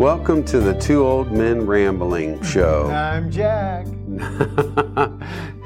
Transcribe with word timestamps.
Welcome 0.00 0.44
to 0.46 0.60
the 0.60 0.72
Two 0.72 1.06
Old 1.06 1.30
Men 1.30 1.66
Rambling 1.66 2.42
Show. 2.42 2.86
I'm 2.90 3.30
Jack. 3.30 3.86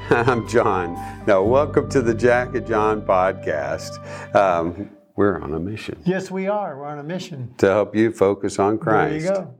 I'm 0.09 0.45
John. 0.49 0.93
Now, 1.25 1.41
welcome 1.41 1.89
to 1.91 2.01
the 2.01 2.13
Jack 2.13 2.53
and 2.53 2.67
John 2.67 3.01
podcast. 3.03 4.35
Um, 4.35 4.89
we're 5.15 5.39
on 5.41 5.53
a 5.53 5.59
mission 5.61 6.01
Yes, 6.03 6.29
we 6.29 6.49
are. 6.49 6.77
We're 6.77 6.85
on 6.85 6.99
a 6.99 7.03
mission. 7.03 7.53
to 7.59 7.67
help 7.67 7.95
you 7.95 8.11
focus 8.11 8.59
on 8.59 8.77
Christ. 8.77 9.25
There 9.25 9.35
you 9.35 9.41
go. 9.41 9.55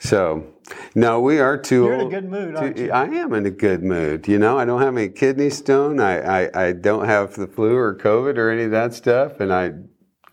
So, 0.00 0.52
no, 0.96 1.20
we 1.20 1.38
are 1.38 1.56
two. 1.56 1.84
You're 1.84 1.94
in 1.94 2.00
a 2.00 2.10
good 2.10 2.28
mood, 2.28 2.56
aren't 2.56 2.76
you? 2.76 2.90
I 2.90 3.04
am 3.04 3.32
in 3.34 3.46
a 3.46 3.50
good 3.50 3.84
mood. 3.84 4.26
You 4.26 4.40
know, 4.40 4.58
I 4.58 4.64
don't 4.64 4.82
have 4.82 4.96
any 4.96 5.10
kidney 5.10 5.50
stone. 5.50 6.00
I, 6.00 6.46
I, 6.46 6.66
I 6.66 6.72
don't 6.72 7.04
have 7.04 7.36
the 7.36 7.46
flu 7.46 7.76
or 7.76 7.94
COVID 7.94 8.36
or 8.36 8.50
any 8.50 8.64
of 8.64 8.72
that 8.72 8.94
stuff, 8.94 9.38
and 9.38 9.52
I 9.54 9.74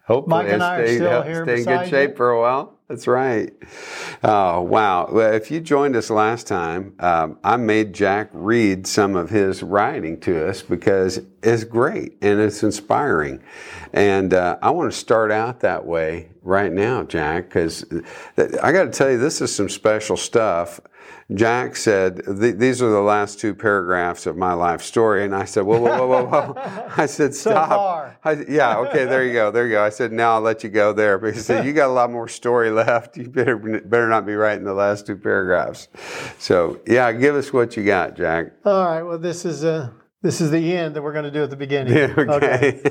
hopefully 0.07 0.43
Mike 0.43 0.53
and 0.53 0.63
I 0.63 0.77
are 0.77 0.85
stay, 0.87 0.95
still 0.95 1.09
help- 1.11 1.25
here 1.27 1.45
stay 1.45 1.59
in 1.59 1.65
good 1.65 1.87
shape 1.87 2.09
you. 2.09 2.15
for 2.15 2.31
a 2.31 2.41
while. 2.41 2.74
That's 2.87 3.07
right. 3.07 3.51
Oh, 4.23 4.61
wow. 4.61 5.09
Well, 5.11 5.33
if 5.33 5.49
you 5.49 5.59
joined 5.59 5.95
us 5.95 6.11
last 6.11 6.45
time, 6.45 6.93
um, 6.99 7.39
I 7.43 7.57
made 7.57 7.93
Jack 7.93 8.29
read 8.31 8.85
some 8.85 9.15
of 9.15 9.31
his 9.31 9.63
writing 9.63 10.19
to 10.19 10.47
us 10.47 10.61
because 10.61 11.19
it's 11.41 11.63
great 11.63 12.15
and 12.21 12.39
it's 12.39 12.61
inspiring. 12.61 13.41
And 13.91 14.35
uh, 14.35 14.59
I 14.61 14.69
want 14.69 14.91
to 14.91 14.97
start 14.97 15.31
out 15.31 15.61
that 15.61 15.83
way 15.83 16.29
right 16.43 16.71
now, 16.71 17.01
Jack, 17.01 17.45
because 17.45 17.85
I 18.37 18.71
got 18.71 18.83
to 18.83 18.91
tell 18.91 19.09
you, 19.09 19.17
this 19.17 19.41
is 19.41 19.53
some 19.53 19.69
special 19.69 20.15
stuff. 20.15 20.79
Jack 21.33 21.75
said, 21.75 22.21
These 22.27 22.83
are 22.83 22.89
the 22.89 23.01
last 23.01 23.39
two 23.39 23.55
paragraphs 23.55 24.27
of 24.27 24.37
my 24.37 24.53
life 24.53 24.83
story. 24.83 25.25
And 25.25 25.35
I 25.35 25.45
said, 25.45 25.63
Whoa, 25.63 25.79
whoa, 25.79 26.05
whoa, 26.07 26.25
whoa, 26.25 26.53
whoa. 26.53 26.89
I 26.97 27.07
said, 27.07 27.33
So 27.33 27.51
Stop. 27.51 27.69
far. 27.69 28.17
I, 28.23 28.45
yeah, 28.47 28.77
okay, 28.77 29.05
there 29.05 29.25
you 29.25 29.33
go, 29.33 29.49
there 29.49 29.65
you 29.65 29.73
go. 29.73 29.83
I 29.83 29.89
said, 29.89 30.11
now 30.11 30.35
I'll 30.35 30.41
let 30.41 30.63
you 30.63 30.69
go 30.69 30.93
there 30.93 31.17
But 31.17 31.33
he 31.33 31.39
said, 31.39 31.65
you 31.65 31.73
got 31.73 31.89
a 31.89 31.93
lot 31.93 32.11
more 32.11 32.27
story 32.27 32.69
left. 32.69 33.17
You 33.17 33.29
better 33.29 33.57
better 33.57 34.07
not 34.07 34.25
be 34.25 34.35
writing 34.35 34.65
the 34.65 34.73
last 34.73 35.07
two 35.07 35.15
paragraphs. 35.15 35.87
So 36.37 36.79
yeah, 36.85 37.11
give 37.11 37.35
us 37.35 37.51
what 37.51 37.75
you 37.75 37.83
got, 37.83 38.15
Jack. 38.15 38.53
All 38.63 38.85
right. 38.85 39.01
Well, 39.01 39.17
this 39.17 39.45
is 39.45 39.63
uh, 39.63 39.89
this 40.21 40.41
is 40.41 40.51
the 40.51 40.75
end 40.75 40.95
that 40.95 41.01
we're 41.01 41.13
going 41.13 41.25
to 41.25 41.31
do 41.31 41.43
at 41.43 41.49
the 41.49 41.55
beginning. 41.55 41.95
Yeah, 41.95 42.13
okay. 42.17 42.81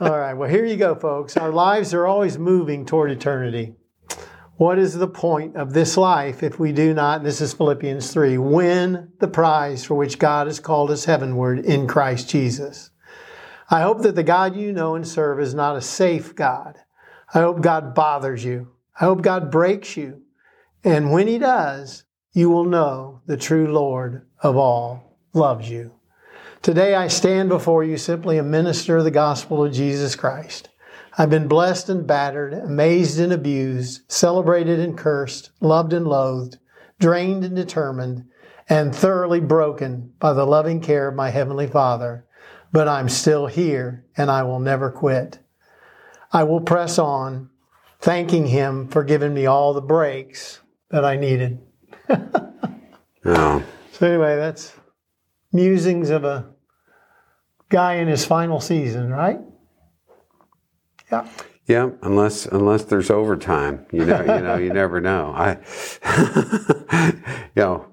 All 0.00 0.18
right. 0.18 0.34
Well, 0.34 0.48
here 0.48 0.64
you 0.64 0.76
go, 0.76 0.94
folks. 0.94 1.36
Our 1.36 1.50
lives 1.50 1.94
are 1.94 2.06
always 2.06 2.38
moving 2.38 2.86
toward 2.86 3.10
eternity. 3.10 3.74
What 4.60 4.78
is 4.78 4.92
the 4.92 5.08
point 5.08 5.56
of 5.56 5.72
this 5.72 5.96
life 5.96 6.42
if 6.42 6.60
we 6.60 6.70
do 6.70 6.92
not, 6.92 7.24
this 7.24 7.40
is 7.40 7.54
Philippians 7.54 8.12
3, 8.12 8.36
win 8.36 9.10
the 9.18 9.26
prize 9.26 9.86
for 9.86 9.94
which 9.94 10.18
God 10.18 10.48
has 10.48 10.60
called 10.60 10.90
us 10.90 11.06
heavenward 11.06 11.60
in 11.60 11.86
Christ 11.86 12.28
Jesus? 12.28 12.90
I 13.70 13.80
hope 13.80 14.02
that 14.02 14.16
the 14.16 14.22
God 14.22 14.54
you 14.54 14.74
know 14.74 14.96
and 14.96 15.08
serve 15.08 15.40
is 15.40 15.54
not 15.54 15.76
a 15.76 15.80
safe 15.80 16.34
God. 16.34 16.76
I 17.32 17.38
hope 17.38 17.62
God 17.62 17.94
bothers 17.94 18.44
you. 18.44 18.68
I 19.00 19.06
hope 19.06 19.22
God 19.22 19.50
breaks 19.50 19.96
you. 19.96 20.20
And 20.84 21.10
when 21.10 21.26
He 21.26 21.38
does, 21.38 22.04
you 22.34 22.50
will 22.50 22.66
know 22.66 23.22
the 23.24 23.38
true 23.38 23.72
Lord 23.72 24.26
of 24.42 24.58
all 24.58 25.16
loves 25.32 25.70
you. 25.70 25.92
Today 26.60 26.94
I 26.94 27.08
stand 27.08 27.48
before 27.48 27.82
you 27.82 27.96
simply 27.96 28.36
a 28.36 28.42
minister 28.42 28.98
of 28.98 29.04
the 29.04 29.10
gospel 29.10 29.64
of 29.64 29.72
Jesus 29.72 30.14
Christ. 30.14 30.69
I've 31.20 31.28
been 31.28 31.48
blessed 31.48 31.90
and 31.90 32.06
battered, 32.06 32.54
amazed 32.54 33.20
and 33.20 33.30
abused, 33.30 34.10
celebrated 34.10 34.80
and 34.80 34.96
cursed, 34.96 35.50
loved 35.60 35.92
and 35.92 36.06
loathed, 36.06 36.56
drained 36.98 37.44
and 37.44 37.54
determined, 37.54 38.24
and 38.70 38.96
thoroughly 38.96 39.40
broken 39.40 40.14
by 40.18 40.32
the 40.32 40.46
loving 40.46 40.80
care 40.80 41.08
of 41.08 41.14
my 41.14 41.28
Heavenly 41.28 41.66
Father. 41.66 42.24
But 42.72 42.88
I'm 42.88 43.10
still 43.10 43.48
here 43.48 44.06
and 44.16 44.30
I 44.30 44.44
will 44.44 44.60
never 44.60 44.90
quit. 44.90 45.40
I 46.32 46.44
will 46.44 46.62
press 46.62 46.98
on, 46.98 47.50
thanking 47.98 48.46
Him 48.46 48.88
for 48.88 49.04
giving 49.04 49.34
me 49.34 49.44
all 49.44 49.74
the 49.74 49.82
breaks 49.82 50.60
that 50.88 51.04
I 51.04 51.16
needed. 51.16 51.58
So, 53.92 54.06
anyway, 54.06 54.36
that's 54.36 54.72
musings 55.52 56.08
of 56.08 56.24
a 56.24 56.46
guy 57.68 57.96
in 57.96 58.08
his 58.08 58.24
final 58.24 58.58
season, 58.58 59.10
right? 59.10 59.40
Yeah. 61.10 61.28
yeah. 61.66 61.90
Unless 62.02 62.46
unless 62.46 62.84
there's 62.84 63.10
overtime, 63.10 63.86
you 63.92 64.04
know, 64.04 64.20
you 64.20 64.42
know, 64.42 64.56
you 64.56 64.72
never 64.72 65.00
know. 65.00 65.32
I, 65.34 65.58
you 67.54 67.62
know, 67.62 67.86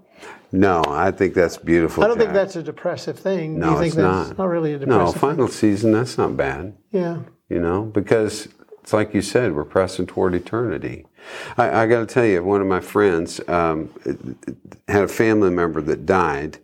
no, 0.52 0.84
I 0.88 1.12
think 1.12 1.34
that's 1.34 1.58
beautiful. 1.58 2.04
I 2.04 2.08
don't 2.08 2.18
think 2.18 2.34
that's 2.34 2.56
a 2.56 2.64
depressive 2.64 3.20
thing. 3.20 3.60
No, 3.60 3.72
you 3.72 3.76
think 3.76 3.88
it's 3.88 3.96
that's 3.96 4.30
not. 4.30 4.38
not 4.38 4.46
really 4.46 4.74
a 4.74 4.80
depressive. 4.80 5.16
no 5.16 5.20
final 5.20 5.48
season. 5.48 5.92
That's 5.92 6.18
not 6.18 6.38
bad. 6.38 6.76
Yeah. 6.92 7.20
you 7.50 7.60
know, 7.60 7.84
because 7.84 8.48
it's 8.82 8.94
like 8.94 9.14
you 9.14 9.22
said, 9.22 9.54
we're 9.54 9.66
pressing 9.66 10.06
toward 10.08 10.34
eternity. 10.34 11.06
I, 11.58 11.84
I 11.84 11.88
got 11.88 12.00
to 12.00 12.06
tell 12.06 12.24
you, 12.24 12.42
one 12.42 12.62
of 12.62 12.68
my 12.68 12.80
friends 12.80 13.42
um, 13.50 13.90
had 14.88 15.04
a 15.04 15.08
family 15.10 15.50
member 15.50 15.82
that 15.82 16.06
died, 16.06 16.60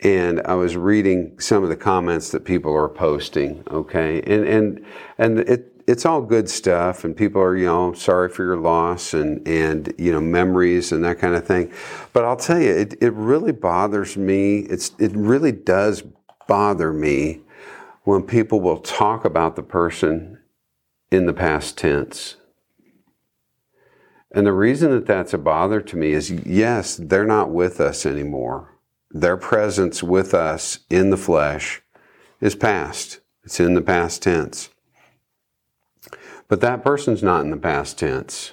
and 0.00 0.40
I 0.44 0.54
was 0.54 0.76
reading 0.76 1.38
some 1.38 1.62
of 1.62 1.68
the 1.68 1.76
comments 1.76 2.30
that 2.30 2.44
people 2.44 2.74
are 2.74 2.88
posting. 2.88 3.62
Okay, 3.70 4.20
and 4.22 4.44
and 4.48 4.84
and 5.18 5.38
it. 5.40 5.69
It's 5.90 6.06
all 6.06 6.22
good 6.22 6.48
stuff, 6.48 7.02
and 7.04 7.16
people 7.16 7.42
are, 7.42 7.56
you 7.56 7.66
know, 7.66 7.92
sorry 7.94 8.28
for 8.28 8.44
your 8.44 8.56
loss, 8.56 9.12
and 9.12 9.46
and 9.48 9.92
you 9.98 10.12
know, 10.12 10.20
memories 10.20 10.92
and 10.92 11.04
that 11.04 11.18
kind 11.18 11.34
of 11.34 11.44
thing. 11.44 11.72
But 12.12 12.24
I'll 12.24 12.36
tell 12.36 12.60
you, 12.60 12.70
it, 12.70 12.94
it 13.02 13.12
really 13.12 13.50
bothers 13.50 14.16
me. 14.16 14.60
It's 14.60 14.92
it 15.00 15.10
really 15.16 15.50
does 15.50 16.04
bother 16.46 16.92
me 16.92 17.40
when 18.04 18.22
people 18.22 18.60
will 18.60 18.78
talk 18.78 19.24
about 19.24 19.56
the 19.56 19.64
person 19.64 20.38
in 21.10 21.26
the 21.26 21.32
past 21.32 21.76
tense. 21.76 22.36
And 24.32 24.46
the 24.46 24.52
reason 24.52 24.92
that 24.92 25.06
that's 25.06 25.34
a 25.34 25.38
bother 25.38 25.80
to 25.80 25.96
me 25.96 26.12
is 26.12 26.30
yes, 26.30 26.94
they're 26.96 27.26
not 27.26 27.50
with 27.50 27.80
us 27.80 28.06
anymore. 28.06 28.76
Their 29.10 29.36
presence 29.36 30.04
with 30.04 30.34
us 30.34 30.78
in 30.88 31.10
the 31.10 31.16
flesh 31.16 31.82
is 32.40 32.54
past, 32.54 33.18
it's 33.42 33.58
in 33.58 33.74
the 33.74 33.82
past 33.82 34.22
tense. 34.22 34.68
But 36.50 36.60
that 36.62 36.82
person's 36.84 37.22
not 37.22 37.44
in 37.44 37.50
the 37.50 37.56
past 37.56 37.98
tense. 38.00 38.52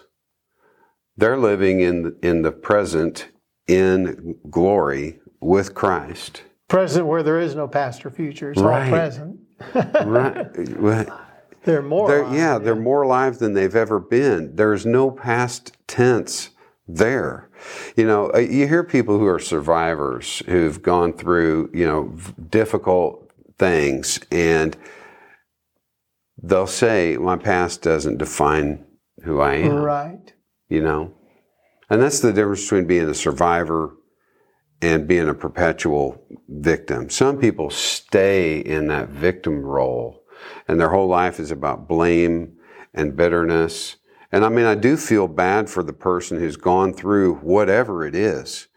They're 1.17 1.35
living 1.35 1.81
in, 1.81 2.15
in 2.21 2.43
the 2.43 2.51
present 2.51 3.27
in 3.67 4.37
glory 4.51 5.19
with 5.41 5.73
Christ. 5.73 6.43
Present 6.67 7.07
where 7.07 7.23
there 7.23 7.39
is 7.39 7.55
no 7.55 7.67
past 7.67 8.05
or 8.05 8.11
future. 8.11 8.51
It's 8.51 8.61
Right. 8.61 8.83
all 8.85 8.89
present. 8.89 9.39
Right. 10.05 10.79
Well, 10.79 11.21
They're 11.63 11.81
more. 11.81 12.07
They're, 12.07 12.21
alive. 12.21 12.35
yeah, 12.35 12.57
they're 12.59 12.75
more 12.75 13.01
alive 13.01 13.39
than 13.39 13.53
they've 13.53 13.75
ever 13.75 13.99
been. 13.99 14.55
There's 14.55 14.85
no 14.85 15.09
past 15.09 15.75
tense 15.87 16.51
there. 16.87 17.49
You 17.95 18.05
know, 18.05 18.31
uh, 18.35 18.37
you 18.37 18.67
hear 18.67 18.83
people 18.83 19.17
who 19.17 19.25
are 19.25 19.39
survivors 19.39 20.43
who've 20.45 20.79
gone 20.83 21.13
through, 21.13 21.71
you 21.73 21.87
know, 21.87 22.13
difficult 22.51 23.31
things 23.57 24.19
and 24.31 24.77
they'll 26.41 26.67
say, 26.67 27.17
my 27.17 27.35
past 27.37 27.81
doesn't 27.81 28.17
define 28.17 28.85
who 29.23 29.39
I 29.39 29.55
am, 29.55 29.75
Right. 29.75 30.33
you 30.69 30.81
know? 30.81 31.13
And 31.89 32.01
that's 32.01 32.19
the 32.19 32.33
difference 32.33 32.63
between 32.63 32.85
being 32.85 33.09
a 33.09 33.13
survivor 33.13 33.95
and 34.81 35.07
being 35.07 35.27
a 35.29 35.33
perpetual 35.33 36.21
victim. 36.47 37.09
Some 37.09 37.39
people 37.39 37.69
stay 37.69 38.59
in 38.59 38.87
that 38.87 39.09
victim 39.09 39.61
role 39.61 40.23
and 40.67 40.79
their 40.79 40.89
whole 40.89 41.07
life 41.07 41.39
is 41.39 41.51
about 41.51 41.87
blame 41.87 42.57
and 42.93 43.15
bitterness. 43.15 43.95
And 44.31 44.43
I 44.45 44.49
mean, 44.49 44.65
I 44.65 44.75
do 44.75 44.97
feel 44.97 45.27
bad 45.27 45.69
for 45.69 45.81
the 45.81 45.93
person 45.93 46.39
who's 46.39 46.57
gone 46.57 46.93
through 46.93 47.35
whatever 47.35 48.05
it 48.05 48.15
is. 48.15 48.67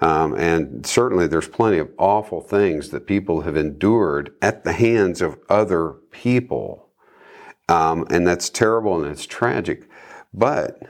Um, 0.00 0.34
and 0.34 0.84
certainly 0.84 1.26
there's 1.26 1.48
plenty 1.48 1.78
of 1.78 1.90
awful 1.96 2.42
things 2.42 2.90
that 2.90 3.06
people 3.06 3.42
have 3.42 3.56
endured 3.56 4.34
at 4.42 4.64
the 4.64 4.72
hands 4.72 5.22
of 5.22 5.38
other 5.48 5.92
people. 6.10 6.85
Um, 7.68 8.06
and 8.10 8.26
that's 8.26 8.48
terrible 8.48 9.02
and 9.02 9.10
it's 9.10 9.26
tragic. 9.26 9.88
But 10.32 10.82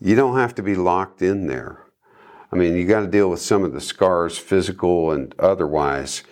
you 0.00 0.14
don't 0.14 0.36
have 0.36 0.54
to 0.56 0.62
be 0.62 0.74
locked 0.74 1.22
in 1.22 1.46
there. 1.46 1.84
I 2.52 2.56
mean, 2.56 2.76
you 2.76 2.86
got 2.86 3.00
to 3.00 3.06
deal 3.06 3.30
with 3.30 3.40
some 3.40 3.64
of 3.64 3.72
the 3.72 3.80
scars, 3.80 4.38
physical 4.38 5.10
and 5.10 5.34
otherwise. 5.38 6.22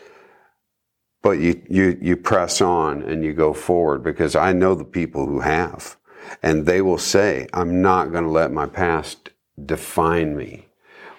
But 1.22 1.38
you, 1.38 1.62
you, 1.68 1.98
you 2.00 2.16
press 2.16 2.60
on 2.60 3.02
and 3.02 3.24
you 3.24 3.32
go 3.32 3.52
forward 3.52 4.02
because 4.02 4.36
I 4.36 4.52
know 4.52 4.74
the 4.74 4.84
people 4.84 5.26
who 5.26 5.40
have. 5.40 5.96
And 6.42 6.66
they 6.66 6.80
will 6.80 6.98
say, 6.98 7.46
I'm 7.52 7.82
not 7.82 8.12
going 8.12 8.24
to 8.24 8.30
let 8.30 8.52
my 8.52 8.66
past 8.66 9.30
define 9.64 10.36
me. 10.36 10.65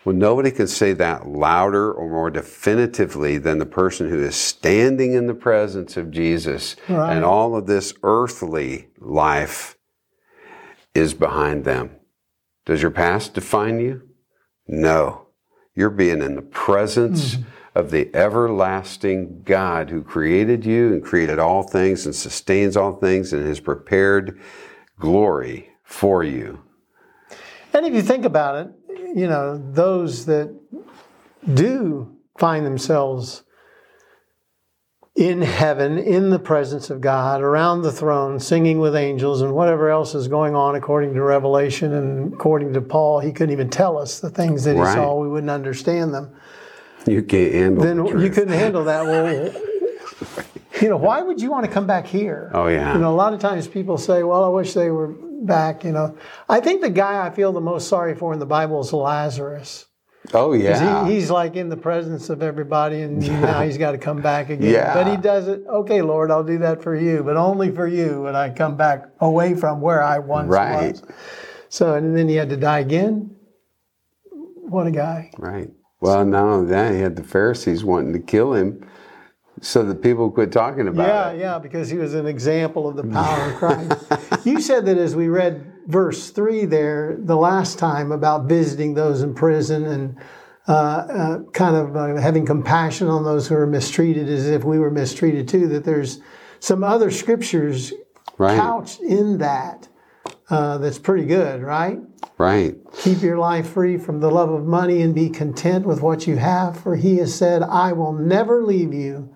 Well, 0.07 0.15
nobody 0.15 0.51
can 0.51 0.68
say 0.68 0.94
that 0.94 1.27
louder 1.27 1.92
or 1.92 2.09
more 2.09 2.30
definitively 2.30 3.38
than 3.39 3.57
the 3.57 3.65
person 3.65 4.09
who 4.09 4.24
is 4.24 4.38
standing 4.38 5.12
in 5.12 5.27
the 5.27 5.33
presence 5.33 5.98
of 5.98 6.12
Jesus 6.12 6.77
Right. 6.88 7.13
and 7.13 7.25
all 7.25 7.57
of 7.57 7.65
this 7.65 7.94
earthly 8.04 8.88
life 9.00 9.77
is 10.95 11.13
behind 11.13 11.65
them. 11.65 11.92
Does 12.65 12.81
your 12.81 12.92
past 12.92 13.33
define 13.33 13.81
you? 13.81 14.04
No. 14.65 15.27
You're 15.75 15.89
being 15.89 16.21
in 16.21 16.36
the 16.36 16.42
presence 16.42 17.36
mm-hmm. 17.36 17.50
of 17.75 17.92
the 17.92 18.10
everlasting 18.15 19.42
God 19.44 19.89
who 19.89 20.01
created 20.01 20.65
you 20.65 20.94
and 20.94 21.03
created 21.03 21.38
all 21.38 21.63
things 21.63 22.06
and 22.06 22.15
sustains 22.15 22.77
all 22.77 22.94
things 22.94 23.33
and 23.33 23.45
has 23.45 23.60
prepared 23.60 24.39
glory 24.98 25.71
for 25.83 26.24
you. 26.24 26.62
And 27.74 27.86
if 27.86 27.94
you 27.94 28.01
think 28.01 28.24
about 28.24 28.56
it, 28.56 28.87
you 29.15 29.27
know, 29.27 29.57
those 29.71 30.25
that 30.25 30.54
do 31.54 32.15
find 32.38 32.65
themselves 32.65 33.44
in 35.15 35.42
heaven, 35.42 35.98
in 35.98 36.30
the 36.30 36.38
presence 36.38 36.92
of 36.92 37.01
God, 37.01 37.42
around 37.42 37.81
the 37.81 37.92
throne, 37.92 38.39
singing 38.39 38.80
with 38.80 38.95
angels, 38.95 39.42
and 39.42 39.54
whatever 39.54 39.89
else 39.89 40.13
is 40.13 40.27
going 40.27 40.54
on 40.56 40.75
according 40.75 41.15
to 41.15 41.24
Revelation 41.24 41.92
and 41.94 42.33
according 42.33 42.74
to 42.74 42.81
Paul, 42.81 43.19
he 43.19 43.31
couldn't 43.31 43.51
even 43.51 43.69
tell 43.69 43.98
us 43.98 44.19
the 44.19 44.30
things 44.30 44.63
that 44.65 44.75
he 44.75 44.81
Right. 44.81 44.94
saw. 44.94 45.19
We 45.19 45.27
wouldn't 45.27 45.50
understand 45.50 46.13
them. 46.13 46.36
You 47.07 47.24
can't 47.24 47.53
handle 47.53 47.83
Then 47.83 47.98
the 47.98 48.19
you 48.19 48.30
couldn't 48.30 48.53
handle 48.53 48.83
that. 48.83 49.06
Well, 49.06 49.53
you 50.81 50.89
know, 50.89 50.97
why 50.97 51.21
would 51.21 51.41
you 51.41 51.51
want 51.51 51.65
to 51.65 51.71
come 51.71 51.88
back 51.88 52.06
here? 52.07 52.51
Oh, 52.53 52.68
yeah. 52.68 52.94
You 52.94 53.00
know, 53.00 53.12
a 53.12 53.15
lot 53.15 53.33
of 53.33 53.39
times 53.39 53.68
people 53.68 53.97
say, 53.97 54.24
well, 54.24 54.44
I 54.44 54.50
wish 54.50 54.74
they 54.74 54.89
were 54.89 55.07
back, 55.44 55.83
you 55.83 55.91
know. 55.91 56.18
I 56.50 56.59
think 56.59 56.81
the 56.81 56.89
guy 56.89 57.25
I 57.25 57.29
feel 57.29 57.51
the 57.53 57.62
most 57.62 57.88
sorry 57.88 58.15
for 58.15 58.33
in 58.33 58.39
the 58.39 58.45
Bible 58.45 58.79
is 58.81 58.94
Lazarus. 58.94 59.85
Oh, 60.33 60.53
yeah. 60.53 61.06
He, 61.07 61.13
he's 61.13 61.29
like 61.31 61.56
in 61.56 61.69
the 61.69 61.77
presence 61.77 62.29
of 62.29 62.41
everybody, 62.44 63.01
and 63.01 63.19
now 63.41 63.62
he's 63.62 63.77
got 63.77 63.91
to 63.91 63.97
come 63.97 64.21
back 64.21 64.50
again. 64.50 64.71
Yeah. 64.71 64.94
But 64.94 65.07
he 65.07 65.18
does 65.18 65.47
it. 65.47 65.63
Okay, 65.68 66.01
Lord, 66.01 66.31
I'll 66.31 66.44
do 66.44 66.57
that 66.59 66.83
for 66.83 66.95
you, 66.95 67.24
but 67.24 67.38
only 67.38 67.71
for 67.71 67.88
you 67.88 68.24
when 68.24 68.35
I 68.35 68.50
come 68.50 68.75
back 68.75 69.06
away 69.19 69.56
from 69.56 69.79
where 69.81 70.03
I 70.03 70.19
once 70.19 70.50
Right. 70.50 70.94
was. 70.94 71.03
So, 71.69 71.94
and 71.95 72.15
then 72.15 72.27
he 72.29 72.35
had 72.35 72.50
to 72.50 72.57
die 72.57 72.79
again. 72.79 73.35
What 74.31 74.85
a 74.88 74.91
guy! 74.91 75.31
Right. 75.38 75.69
Well, 76.01 76.25
not 76.25 76.44
only 76.44 76.69
that, 76.71 76.94
he 76.94 77.00
had 77.00 77.15
the 77.15 77.24
Pharisees 77.24 77.85
wanting 77.85 78.12
to 78.13 78.19
kill 78.19 78.53
him 78.53 78.85
so 79.62 79.83
that 79.83 80.01
people 80.01 80.30
quit 80.31 80.51
talking 80.51 80.88
about 80.88 81.07
Yeah, 81.07 81.30
it. 81.31 81.38
yeah, 81.39 81.54
yeah, 81.54 81.59
because 81.59 81.89
he 81.89 81.98
was 81.98 82.13
an 82.13 82.25
example 82.27 82.88
of 82.88 82.95
the 82.95 83.04
power 83.04 83.51
of 83.51 83.56
Christ. 83.56 84.06
you 84.45 84.62
said 84.62 84.86
that 84.86 84.98
as 84.98 85.15
we 85.15 85.27
read 85.27 85.74
verse 85.88 86.30
3 86.31 86.65
there 86.65 87.18
the 87.19 87.36
last 87.36 87.80
time 87.80 88.12
about 88.12 88.45
visiting 88.45 88.94
those 88.94 89.21
in 89.21 89.33
prison 89.33 89.86
and 89.86 90.18
uh, 90.68 90.71
uh, 90.71 91.39
kind 91.54 91.75
of 91.77 91.95
uh, 91.95 92.15
having 92.21 92.45
compassion 92.45 93.07
on 93.07 93.24
those 93.24 93.48
who 93.48 93.56
are 93.56 93.65
mistreated 93.68 94.27
as 94.27 94.48
if 94.48 94.63
we 94.65 94.77
were 94.80 94.92
mistreated 94.92 95.48
too, 95.48 95.68
that 95.68 95.86
there's 95.86 96.19
some 96.60 96.83
other 96.83 97.10
scriptures 97.12 97.94
Right. 98.38 98.56
couched 98.60 99.00
in 99.01 99.39
that 99.39 99.88
uh, 100.50 100.77
that's 100.77 101.00
pretty 101.00 101.25
good, 101.25 101.63
right? 101.63 102.00
Right. 102.38 102.75
Keep 103.00 103.21
your 103.24 103.38
life 103.39 103.69
free 103.69 103.98
from 103.98 104.19
the 104.19 104.30
love 104.30 104.51
of 104.51 104.63
money 104.65 105.01
and 105.01 105.15
be 105.15 105.30
content 105.30 105.86
with 105.88 106.01
what 106.01 106.27
you 106.27 106.36
have, 106.38 106.80
for 106.80 106.95
he 106.95 107.18
has 107.18 107.33
said, 107.33 107.63
I 107.63 107.94
will 107.94 108.13
never 108.13 108.63
leave 108.63 108.94
you 108.94 109.33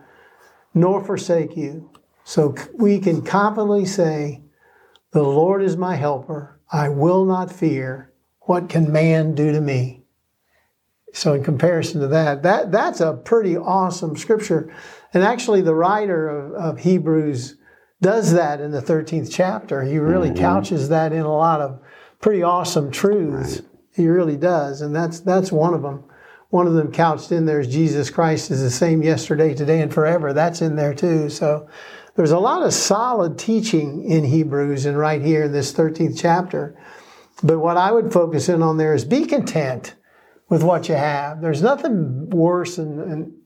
nor 0.73 1.03
forsake 1.03 1.55
you. 1.55 1.89
So 2.23 2.55
we 2.73 2.99
can 2.99 3.23
confidently 3.23 3.85
say, 3.85 4.41
The 5.11 5.23
Lord 5.23 5.63
is 5.63 5.77
my 5.77 5.95
helper. 5.95 6.59
I 6.71 6.89
will 6.89 7.25
not 7.25 7.51
fear. 7.51 8.13
What 8.41 8.69
can 8.69 8.91
man 8.91 9.35
do 9.35 9.51
to 9.51 9.61
me? 9.61 10.03
So 11.13 11.33
in 11.33 11.43
comparison 11.43 12.01
to 12.01 12.07
that, 12.07 12.43
that 12.43 12.71
that's 12.71 13.01
a 13.01 13.13
pretty 13.13 13.57
awesome 13.57 14.15
scripture. 14.15 14.73
And 15.13 15.23
actually 15.23 15.61
the 15.61 15.75
writer 15.75 16.29
of, 16.29 16.53
of 16.53 16.79
Hebrews 16.79 17.57
does 18.01 18.33
that 18.33 18.61
in 18.61 18.71
the 18.71 18.81
13th 18.81 19.29
chapter. 19.31 19.83
He 19.83 19.97
really 19.97 20.29
mm-hmm. 20.29 20.39
couches 20.39 20.89
that 20.89 21.11
in 21.11 21.21
a 21.21 21.35
lot 21.35 21.61
of 21.61 21.79
pretty 22.19 22.43
awesome 22.43 22.91
truths. 22.91 23.61
He 23.93 24.07
really 24.07 24.37
does. 24.37 24.81
And 24.81 24.95
that's 24.95 25.19
that's 25.19 25.51
one 25.51 25.73
of 25.73 25.81
them. 25.81 26.05
One 26.51 26.67
of 26.67 26.73
them 26.73 26.91
couched 26.91 27.31
in 27.31 27.45
there 27.45 27.61
is 27.61 27.67
Jesus 27.67 28.09
Christ 28.09 28.51
is 28.51 28.61
the 28.61 28.69
same 28.69 29.01
yesterday, 29.01 29.53
today, 29.53 29.81
and 29.81 29.91
forever. 29.91 30.33
That's 30.33 30.61
in 30.61 30.75
there 30.75 30.93
too. 30.93 31.29
So 31.29 31.69
there's 32.15 32.31
a 32.31 32.39
lot 32.39 32.63
of 32.63 32.73
solid 32.73 33.39
teaching 33.39 34.03
in 34.03 34.25
Hebrews 34.25 34.85
and 34.85 34.97
right 34.97 35.21
here 35.21 35.45
in 35.45 35.53
this 35.53 35.73
13th 35.73 36.19
chapter. 36.19 36.77
But 37.41 37.59
what 37.59 37.77
I 37.77 37.91
would 37.91 38.11
focus 38.11 38.49
in 38.49 38.61
on 38.61 38.75
there 38.77 38.93
is 38.93 39.05
be 39.05 39.25
content 39.25 39.95
with 40.49 40.61
what 40.61 40.89
you 40.89 40.95
have. 40.95 41.41
There's 41.41 41.61
nothing 41.61 42.29
worse 42.29 42.75
than 42.75 42.99
an 42.99 43.41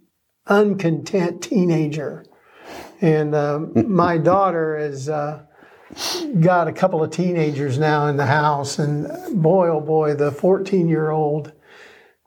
uncontent 0.48 1.44
teenager. 1.44 2.25
And 3.02 3.36
um, 3.36 3.72
my 3.88 4.18
daughter 4.18 4.80
has 4.80 5.10
uh, 5.10 5.44
got 6.40 6.68
a 6.68 6.74
couple 6.74 7.04
of 7.04 7.12
teenagers 7.12 7.78
now 7.78 8.07
in 8.07 8.18
the 8.18 8.25
house, 8.25 8.80
and 8.80 9.07
boy, 9.44 9.68
oh 9.68 9.80
boy, 9.80 10.16
the 10.16 10.31
14 10.31 10.90
year 10.90 11.12
old 11.12 11.54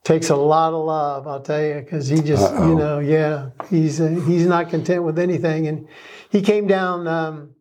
takes 0.08 0.30
a 0.30 0.36
lot 0.36 0.72
of 0.72 0.86
love. 0.86 1.28
I'll 1.28 1.42
tell 1.42 1.62
you, 1.62 1.74
because 1.74 2.08
he 2.08 2.22
just, 2.22 2.50
you 2.54 2.74
know, 2.74 2.98
yeah, 2.98 3.50
he's 3.68 4.00
uh, 4.00 4.08
he's 4.26 4.46
not 4.46 4.70
content 4.70 5.04
with 5.04 5.18
anything. 5.18 5.66
And 5.66 5.86
he 6.30 6.40
came 6.40 6.66
down 6.66 7.06
um, 7.06 7.54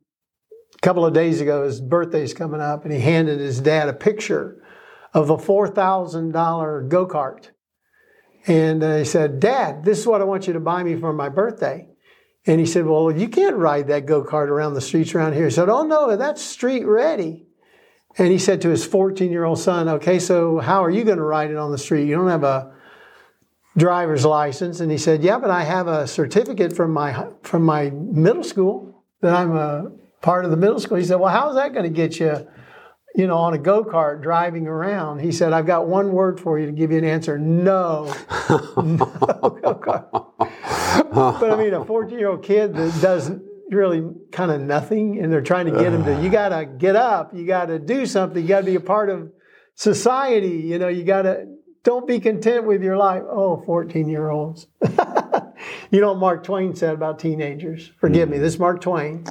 a 0.74 0.80
couple 0.80 1.06
of 1.06 1.14
days 1.14 1.42
ago. 1.42 1.66
His 1.66 1.82
birthday's 1.82 2.34
coming 2.34 2.62
up, 2.62 2.86
and 2.86 2.94
he 2.94 3.02
handed 3.02 3.42
his 3.42 3.60
dad 3.60 3.90
a 3.90 3.94
picture 3.94 4.64
of 5.14 5.30
a 5.30 5.38
four 5.38 5.68
thousand 5.68 6.32
dollar 6.32 6.82
go 6.84 7.06
kart. 7.06 7.50
And 8.46 8.82
uh, 8.82 9.00
he 9.00 9.04
said, 9.04 9.42
Dad, 9.42 9.84
this 9.84 10.00
is 10.00 10.08
what 10.08 10.22
I 10.22 10.24
want 10.24 10.48
you 10.48 10.54
to 10.54 10.62
buy 10.62 10.82
me 10.82 10.96
for 10.96 11.12
my 11.12 11.28
birthday. 11.28 11.90
And 12.46 12.62
he 12.62 12.66
said, 12.66 12.86
Well, 12.86 13.12
you 13.12 13.28
can't 13.28 13.58
ride 13.58 13.88
that 13.88 14.06
go 14.06 14.24
kart 14.24 14.48
around 14.48 14.74
the 14.74 14.80
streets 14.80 15.14
around 15.14 15.34
here. 15.34 15.46
He 15.46 15.52
said, 15.52 15.68
Oh, 15.68 15.84
no, 15.84 16.16
that's 16.16 16.42
street 16.42 16.86
ready. 16.86 17.47
And 18.18 18.32
he 18.32 18.40
said 18.40 18.62
to 18.62 18.70
his 18.70 18.86
14 18.86 19.32
year 19.32 19.44
old 19.44 19.60
son, 19.60 19.88
Okay, 19.88 20.20
so 20.20 20.60
how 20.60 20.84
are 20.84 20.90
you 20.90 21.04
going 21.04 21.18
to 21.18 21.24
ride 21.24 21.52
it 21.52 21.58
on 21.58 21.72
the 21.72 21.78
street? 21.78 22.08
You 22.08 22.16
don't 22.16 22.30
have 22.30 22.44
a 22.44 22.74
driver's 23.78 24.26
license. 24.26 24.80
And 24.80 24.92
he 24.92 24.98
said, 24.98 25.24
Yeah, 25.24 25.38
but 25.40 25.50
I 25.50 25.64
have 25.64 25.88
a 25.88 26.08
certificate 26.08 26.76
from 26.76 26.92
my, 26.92 27.28
from 27.44 27.64
my 27.64 27.92
middle 27.92 28.44
school 28.44 29.04
that 29.22 29.36
I'm 29.36 29.56
a 29.56 29.92
part 30.22 30.46
of 30.46 30.52
the 30.52 30.58
middle 30.58 30.80
school. 30.80 30.98
He 30.98 31.04
said, 31.06 31.20
Well, 31.20 31.32
how's 31.32 31.56
that 31.56 31.74
going 31.74 31.84
to 31.84 31.90
get 31.90 32.20
you? 32.20 32.48
you 33.18 33.26
know, 33.26 33.38
on 33.38 33.56
a 33.56 33.58
go 33.58 33.84
kart 33.84 34.22
driving 34.22 34.68
around. 34.68 35.20
He 35.20 35.32
said, 35.32 35.52
I've 35.52 35.66
got 35.66 35.88
one 35.88 36.12
word 36.12 36.40
for 36.40 36.60
you 36.60 36.68
to 36.68 36.72
give 36.72 36.92
you 36.92 37.00
an 37.00 37.04
answer 37.04 37.40
no. 37.40 38.14
no 38.48 38.96
go-kart. 39.64 40.12
but 41.12 41.52
I 41.52 41.56
mean, 41.56 41.74
a 41.74 41.84
14 41.84 42.20
year 42.20 42.30
old 42.30 42.44
kid 42.44 42.76
that 42.76 43.02
does 43.02 43.32
really 43.70 44.04
kind 44.32 44.52
of 44.52 44.62
nothing, 44.62 45.20
and 45.20 45.32
they're 45.32 45.42
trying 45.42 45.66
to 45.66 45.72
get 45.72 45.94
him 45.94 46.04
to, 46.06 46.22
you 46.22 46.30
got 46.30 46.50
to 46.50 46.66
get 46.66 46.96
up, 46.96 47.34
you 47.34 47.46
got 47.46 47.66
to 47.66 47.80
do 47.80 48.06
something, 48.06 48.42
you 48.42 48.48
got 48.48 48.62
to 48.62 48.66
be 48.66 48.76
a 48.76 48.80
part 48.80 49.10
of 49.10 49.32
society, 49.76 50.60
you 50.60 50.80
know, 50.80 50.88
you 50.88 51.04
got 51.04 51.24
to, 51.24 51.48
don't 51.84 52.08
be 52.08 52.20
content 52.20 52.66
with 52.66 52.82
your 52.82 52.98
life. 52.98 53.24
Oh, 53.30 53.62
14 53.66 54.10
year 54.10 54.30
olds. 54.30 54.68
you 55.92 56.02
know 56.02 56.10
what 56.10 56.20
Mark 56.20 56.44
Twain 56.44 56.76
said 56.76 56.94
about 56.94 57.20
teenagers? 57.20 57.92
Forgive 58.00 58.30
me, 58.30 58.38
this 58.38 58.54
is 58.54 58.60
Mark 58.60 58.82
Twain. 58.82 59.26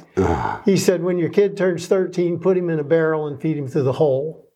He 0.65 0.77
said, 0.77 1.03
when 1.03 1.17
your 1.17 1.29
kid 1.29 1.55
turns 1.55 1.87
13, 1.87 2.39
put 2.39 2.57
him 2.57 2.69
in 2.69 2.79
a 2.79 2.83
barrel 2.83 3.27
and 3.27 3.39
feed 3.39 3.57
him 3.57 3.67
through 3.67 3.83
the 3.83 3.93
hole. 3.93 4.49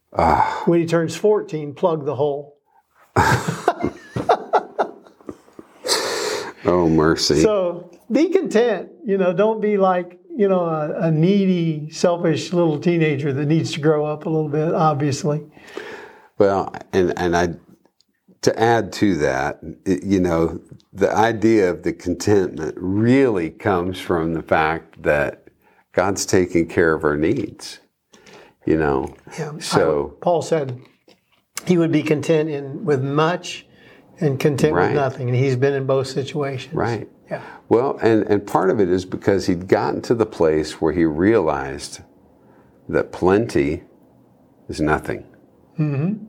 When 0.65 0.79
he 0.79 0.85
turns 0.85 1.15
14, 1.15 1.73
plug 1.75 2.05
the 2.05 2.15
hole. 2.15 2.57
Oh 6.63 6.87
mercy. 6.87 7.41
So 7.41 7.90
be 8.11 8.29
content. 8.29 8.89
You 9.05 9.17
know, 9.17 9.33
don't 9.33 9.61
be 9.61 9.77
like, 9.77 10.19
you 10.35 10.47
know, 10.47 10.61
a, 10.61 11.07
a 11.07 11.11
needy, 11.11 11.89
selfish 11.91 12.53
little 12.53 12.79
teenager 12.79 13.33
that 13.33 13.45
needs 13.45 13.71
to 13.73 13.79
grow 13.79 14.05
up 14.05 14.25
a 14.25 14.29
little 14.29 14.49
bit, 14.49 14.73
obviously. 14.73 15.41
Well, 16.37 16.73
and 16.93 17.13
and 17.17 17.35
I 17.35 17.49
to 18.41 18.59
add 18.59 18.91
to 18.93 19.15
that, 19.17 19.59
you 19.85 20.19
know, 20.19 20.59
the 20.91 21.11
idea 21.15 21.69
of 21.69 21.83
the 21.83 21.93
contentment 21.93 22.73
really 22.77 23.51
comes 23.51 23.99
from 23.99 24.33
the 24.33 24.41
fact 24.41 25.03
that 25.03 25.47
God's 25.93 26.25
taking 26.25 26.67
care 26.67 26.93
of 26.93 27.03
our 27.03 27.15
needs. 27.17 27.79
You 28.65 28.77
know, 28.77 29.13
Yeah. 29.37 29.53
so 29.59 30.13
I- 30.17 30.23
Paul 30.23 30.41
said 30.41 30.79
he 31.65 31.77
would 31.77 31.91
be 31.91 32.01
content 32.03 32.49
in 32.49 32.83
with 32.85 33.03
much 33.03 33.67
and 34.19 34.39
content 34.39 34.73
Right. 34.73 34.87
with 34.87 34.95
nothing. 34.95 35.29
And 35.29 35.37
he's 35.37 35.55
been 35.55 35.73
in 35.73 35.85
both 35.85 36.07
situations. 36.07 36.73
right. 36.73 37.07
Well, 37.71 37.97
and 38.01 38.23
and 38.23 38.45
part 38.45 38.69
of 38.69 38.81
it 38.81 38.89
is 38.89 39.05
because 39.05 39.47
he'd 39.47 39.69
gotten 39.69 40.01
to 40.01 40.13
the 40.13 40.25
place 40.25 40.81
where 40.81 40.91
he 40.91 41.05
realized 41.05 42.01
that 42.89 43.13
plenty 43.13 43.83
is 44.67 44.81
nothing. 44.81 45.25
Mm-hmm. 45.79 46.25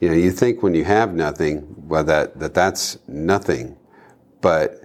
You 0.00 0.08
know, 0.08 0.14
you 0.14 0.30
think 0.30 0.62
when 0.62 0.74
you 0.74 0.84
have 0.84 1.12
nothing, 1.12 1.74
well, 1.76 2.04
that, 2.04 2.38
that 2.38 2.54
that's 2.54 2.98
nothing. 3.06 3.76
But 4.40 4.80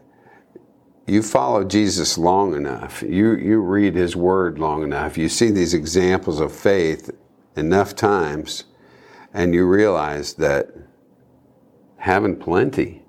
you 1.08 1.24
follow 1.24 1.64
Jesus 1.64 2.18
long 2.18 2.54
enough, 2.54 3.02
you, 3.02 3.36
you 3.38 3.62
read 3.62 3.96
his 3.96 4.18
word 4.18 4.60
long 4.60 4.84
enough, 4.84 5.18
you 5.18 5.30
see 5.30 5.52
these 5.52 5.74
examples 5.74 6.42
of 6.42 6.54
faith 6.54 7.10
enough 7.56 7.96
times, 7.96 8.66
and 9.34 9.54
you 9.54 9.66
realize 9.66 10.34
that 10.34 10.68
having 11.96 12.36
plenty 12.36 13.01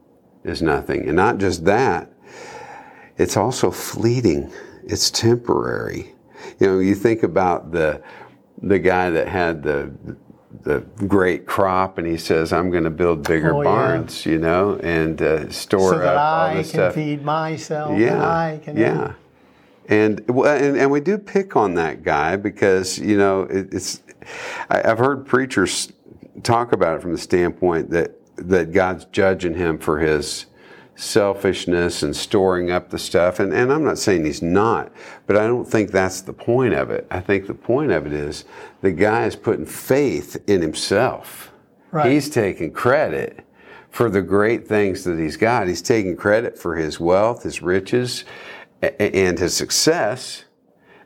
is 0.44 0.62
nothing. 0.62 1.06
And 1.06 1.16
not 1.16 1.38
just 1.38 1.64
that, 1.64 2.10
it's 3.18 3.36
also 3.36 3.70
fleeting, 3.70 4.50
it's 4.84 5.10
temporary. 5.10 6.14
You 6.58 6.66
know, 6.66 6.78
you 6.78 6.94
think 6.94 7.22
about 7.22 7.72
the, 7.72 8.02
the 8.60 8.78
guy 8.78 9.10
that 9.10 9.28
had 9.28 9.62
the, 9.62 9.92
the 10.62 10.80
great 11.06 11.46
crop 11.46 11.98
and 11.98 12.06
he 12.06 12.16
says, 12.16 12.52
I'm 12.52 12.70
going 12.70 12.84
to 12.84 12.90
build 12.90 13.26
bigger 13.26 13.54
Oh, 13.54 13.62
yeah. 13.62 13.68
barns, 13.70 14.26
you 14.26 14.38
know, 14.38 14.76
and 14.82 15.20
uh, 15.20 15.50
store 15.50 15.92
So 15.92 15.98
that 15.98 16.16
up 16.16 16.20
all 16.20 16.40
I 16.48 16.54
this 16.56 16.72
can 16.72 16.92
feed 16.92 17.22
myself. 17.24 17.90
and 17.90 18.00
Yeah, 18.00 18.22
I 18.22 18.60
can 18.62 18.76
yeah. 18.76 19.14
And, 19.88 20.26
well, 20.28 20.54
and 20.56 20.76
and 20.76 20.90
we 20.92 21.00
do 21.00 21.18
pick 21.18 21.56
on 21.56 21.74
that 21.74 22.04
guy 22.04 22.36
because 22.36 22.98
you 23.00 23.18
know 23.18 23.42
it, 23.42 23.74
it's 23.74 24.00
I, 24.70 24.80
I've 24.90 24.98
heard 24.98 25.26
preachers 25.26 25.92
talk 26.44 26.72
about 26.72 26.96
it 26.96 27.02
from 27.02 27.10
the 27.12 27.18
standpoint 27.18 27.90
that 27.90 28.12
that 28.48 28.72
God's 28.72 29.04
judging 29.06 29.54
him 29.54 29.78
for 29.78 29.98
his 29.98 30.46
selfishness 30.94 32.02
and 32.02 32.14
storing 32.14 32.70
up 32.70 32.90
the 32.90 32.98
stuff. 32.98 33.40
And, 33.40 33.52
and 33.52 33.72
I'm 33.72 33.84
not 33.84 33.98
saying 33.98 34.24
he's 34.24 34.42
not, 34.42 34.92
but 35.26 35.36
I 35.36 35.46
don't 35.46 35.64
think 35.64 35.90
that's 35.90 36.20
the 36.20 36.32
point 36.32 36.74
of 36.74 36.90
it. 36.90 37.06
I 37.10 37.20
think 37.20 37.46
the 37.46 37.54
point 37.54 37.92
of 37.92 38.06
it 38.06 38.12
is 38.12 38.44
the 38.82 38.92
guy 38.92 39.26
is 39.26 39.36
putting 39.36 39.66
faith 39.66 40.42
in 40.46 40.60
himself. 40.60 41.50
Right. 41.90 42.10
He's 42.12 42.30
taking 42.30 42.72
credit 42.72 43.44
for 43.90 44.08
the 44.08 44.22
great 44.22 44.66
things 44.66 45.04
that 45.04 45.18
he's 45.18 45.36
got. 45.36 45.68
He's 45.68 45.82
taking 45.82 46.16
credit 46.16 46.58
for 46.58 46.76
his 46.76 46.98
wealth, 46.98 47.42
his 47.42 47.62
riches, 47.62 48.24
a- 48.82 49.02
and 49.02 49.38
his 49.38 49.54
success. 49.54 50.44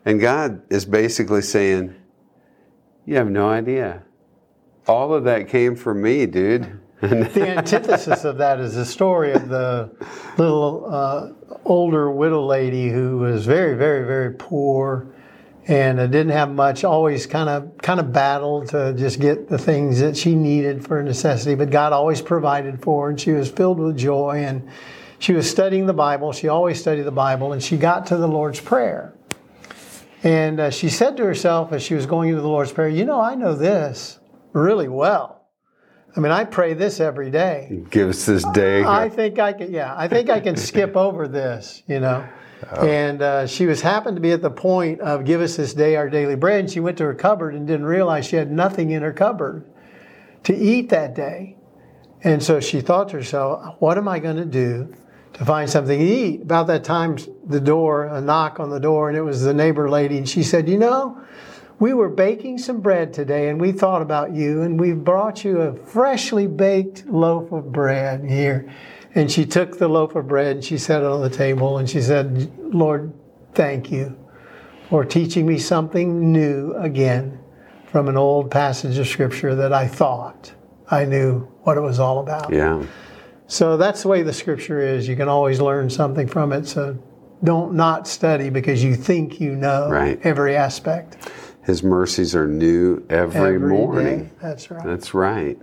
And 0.05 0.21
God 0.21 0.61
is 0.71 0.85
basically 0.85 1.41
saying, 1.41 1.95
You 3.05 3.15
have 3.15 3.29
no 3.29 3.49
idea. 3.49 4.03
All 4.87 5.13
of 5.13 5.25
that 5.25 5.49
came 5.49 5.75
from 5.75 6.01
me, 6.01 6.25
dude. 6.25 6.79
The 7.01 7.47
antithesis 7.57 8.23
of 8.23 8.37
that 8.37 8.59
is 8.59 8.75
the 8.75 8.85
story 8.85 9.33
of 9.33 9.49
the 9.49 9.89
little 10.37 10.85
uh, 10.89 11.29
older 11.65 12.09
widow 12.11 12.45
lady 12.45 12.89
who 12.89 13.17
was 13.19 13.45
very, 13.45 13.75
very, 13.75 14.05
very 14.05 14.33
poor 14.33 15.07
and 15.67 15.99
uh, 15.99 16.07
didn't 16.07 16.31
have 16.31 16.49
much. 16.49 16.83
Always 16.83 17.27
kind 17.27 17.49
of 17.49 17.77
kind 17.79 17.99
of 17.99 18.11
battled 18.11 18.69
to 18.69 18.93
just 18.93 19.19
get 19.19 19.49
the 19.49 19.57
things 19.57 19.99
that 19.99 20.17
she 20.17 20.33
needed 20.33 20.85
for 20.85 21.03
necessity, 21.03 21.55
but 21.55 21.69
God 21.69 21.93
always 21.93 22.21
provided 22.21 22.81
for 22.81 23.05
her, 23.05 23.09
and 23.09 23.19
she 23.19 23.31
was 23.31 23.51
filled 23.51 23.79
with 23.79 23.97
joy. 23.97 24.43
And 24.45 24.69
she 25.19 25.33
was 25.33 25.49
studying 25.49 25.85
the 25.85 25.93
Bible. 25.93 26.31
She 26.31 26.47
always 26.47 26.79
studied 26.79 27.03
the 27.03 27.11
Bible, 27.11 27.53
and 27.53 27.61
she 27.61 27.77
got 27.77 28.07
to 28.07 28.17
the 28.17 28.27
Lord's 28.27 28.61
Prayer. 28.61 29.13
And 30.23 30.59
uh, 30.59 30.69
she 30.71 30.89
said 30.89 31.17
to 31.17 31.25
herself 31.25 31.71
as 31.73 31.83
she 31.83 31.93
was 31.93 32.05
going 32.05 32.29
into 32.29 32.41
the 32.41 32.47
Lord's 32.47 32.71
Prayer, 32.71 32.89
"You 32.89 33.05
know, 33.05 33.21
I 33.21 33.35
know 33.35 33.53
this 33.53 34.19
really 34.53 34.87
well." 34.87 35.36
I 36.17 36.19
mean, 36.19 36.31
I 36.31 36.45
pray 36.45 36.73
this 36.73 36.99
every 36.99 37.29
day. 37.29 37.83
Give 37.91 38.09
us 38.09 38.25
this 38.25 38.43
day. 38.45 38.83
I 38.83 39.07
think 39.07 39.37
I 39.37 39.53
can, 39.53 39.71
yeah, 39.71 39.93
I 39.95 40.07
think 40.07 40.31
I 40.31 40.39
can 40.39 40.55
skip 40.55 40.95
over 40.97 41.27
this, 41.27 41.83
you 41.87 41.99
know. 41.99 42.27
And 42.75 43.21
uh, 43.21 43.45
she 43.45 43.67
was 43.67 43.81
happened 43.81 44.17
to 44.17 44.21
be 44.21 44.31
at 44.31 44.41
the 44.41 44.49
point 44.49 44.99
of 45.01 45.25
give 45.25 45.41
us 45.41 45.57
this 45.57 45.75
day 45.75 45.95
our 45.95 46.09
daily 46.09 46.35
bread. 46.35 46.61
And 46.61 46.71
she 46.71 46.79
went 46.79 46.97
to 46.97 47.03
her 47.03 47.13
cupboard 47.13 47.53
and 47.53 47.67
didn't 47.67 47.85
realize 47.85 48.25
she 48.25 48.35
had 48.35 48.51
nothing 48.51 48.89
in 48.89 49.03
her 49.03 49.13
cupboard 49.13 49.69
to 50.45 50.55
eat 50.55 50.89
that 50.89 51.13
day. 51.13 51.55
And 52.23 52.41
so 52.41 52.59
she 52.59 52.81
thought 52.81 53.09
to 53.09 53.17
herself, 53.17 53.75
what 53.77 53.99
am 53.99 54.07
I 54.07 54.17
going 54.17 54.37
to 54.37 54.45
do 54.45 54.91
to 55.33 55.45
find 55.45 55.69
something 55.69 55.99
to 55.99 56.05
eat? 56.05 56.41
About 56.41 56.65
that 56.65 56.83
time, 56.83 57.19
the 57.45 57.61
door, 57.61 58.05
a 58.05 58.19
knock 58.19 58.59
on 58.59 58.71
the 58.71 58.79
door, 58.79 59.09
and 59.09 59.15
it 59.15 59.21
was 59.21 59.43
the 59.43 59.53
neighbor 59.53 59.87
lady. 59.87 60.17
And 60.17 60.27
she 60.27 60.41
said, 60.41 60.67
you 60.67 60.79
know, 60.79 61.21
we 61.79 61.93
were 61.93 62.09
baking 62.09 62.57
some 62.57 62.81
bread 62.81 63.13
today 63.13 63.49
and 63.49 63.61
we 63.61 63.71
thought 63.71 64.01
about 64.01 64.33
you 64.33 64.61
and 64.63 64.79
we 64.79 64.93
brought 64.93 65.43
you 65.43 65.61
a 65.61 65.75
freshly 65.75 66.47
baked 66.47 67.05
loaf 67.07 67.51
of 67.51 67.71
bread 67.71 68.23
here. 68.25 68.71
And 69.15 69.31
she 69.31 69.45
took 69.45 69.77
the 69.77 69.87
loaf 69.87 70.15
of 70.15 70.27
bread 70.27 70.57
and 70.57 70.65
she 70.65 70.77
set 70.77 71.01
it 71.01 71.07
on 71.07 71.21
the 71.21 71.29
table 71.29 71.77
and 71.77 71.89
she 71.89 72.01
said, 72.01 72.51
Lord, 72.73 73.13
thank 73.53 73.91
you 73.91 74.17
for 74.89 75.05
teaching 75.05 75.45
me 75.45 75.57
something 75.59 76.31
new 76.31 76.73
again 76.73 77.39
from 77.91 78.07
an 78.07 78.17
old 78.17 78.49
passage 78.51 78.97
of 78.97 79.07
scripture 79.07 79.55
that 79.55 79.73
I 79.73 79.87
thought 79.87 80.51
I 80.89 81.05
knew 81.05 81.39
what 81.63 81.77
it 81.77 81.81
was 81.81 81.99
all 81.99 82.19
about. 82.19 82.51
yeah. 82.53 82.83
So 83.49 83.77
that's 83.77 84.01
the 84.01 84.09
way 84.09 84.23
the 84.23 84.33
scripture 84.33 84.81
is. 84.81 85.07
You 85.07 85.15
can 85.15 85.29
always 85.29 85.61
learn 85.61 85.89
something 85.89 86.27
from 86.27 86.51
it. 86.51 86.67
So 86.67 86.97
don't 87.45 87.75
not 87.75 88.05
study 88.07 88.49
because 88.49 88.83
you 88.83 88.93
think 88.95 89.39
you 89.39 89.55
know 89.55 89.89
Right. 89.89 90.19
every 90.23 90.55
aspect. 90.55 91.29
His 91.67 91.83
mercies 91.83 92.33
are 92.33 92.47
new 92.47 93.05
every, 93.09 93.55
Every 93.55 93.59
morning. 93.59 94.23
day. 94.23 94.31
That's 94.41 94.71
right. 94.71 94.85
That's 94.85 95.13
right. 95.13 95.59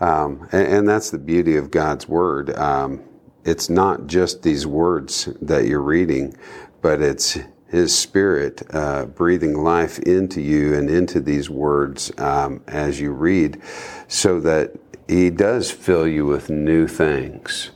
Um, 0.00 0.48
and, 0.50 0.66
and 0.66 0.88
that's 0.88 1.10
the 1.10 1.18
beauty 1.18 1.56
of 1.56 1.70
God's 1.70 2.08
Word. 2.08 2.50
Um, 2.58 3.00
it's 3.44 3.70
not 3.70 4.08
just 4.08 4.42
these 4.42 4.66
words 4.66 5.28
that 5.40 5.66
you're 5.66 5.82
reading, 5.82 6.36
but 6.82 7.00
it's 7.00 7.38
His 7.68 7.96
Spirit 7.96 8.62
uh, 8.74 9.04
breathing 9.06 9.54
life 9.62 10.00
into 10.00 10.40
you 10.40 10.74
and 10.74 10.90
into 10.90 11.20
these 11.20 11.48
words 11.48 12.10
um, 12.18 12.60
as 12.66 13.00
you 13.00 13.12
read, 13.12 13.62
so 14.08 14.40
that 14.40 14.72
He 15.06 15.30
does 15.30 15.70
fill 15.70 16.08
you 16.08 16.26
with 16.26 16.50
new 16.50 16.88
things 16.88 17.70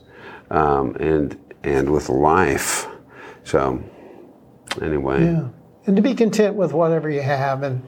um, 0.51 0.97
and 0.99 1.39
and 1.63 1.91
with 1.91 2.09
life. 2.09 2.89
So, 3.45 3.81
anyway, 4.83 5.25
Yeah. 5.25 5.49
And 5.89 5.97
to 5.97 6.03
be 6.03 6.15
content 6.15 6.55
with 6.55 6.75
whatever 6.75 7.09
you 7.09 7.23
have. 7.23 7.63
And, 7.63 7.83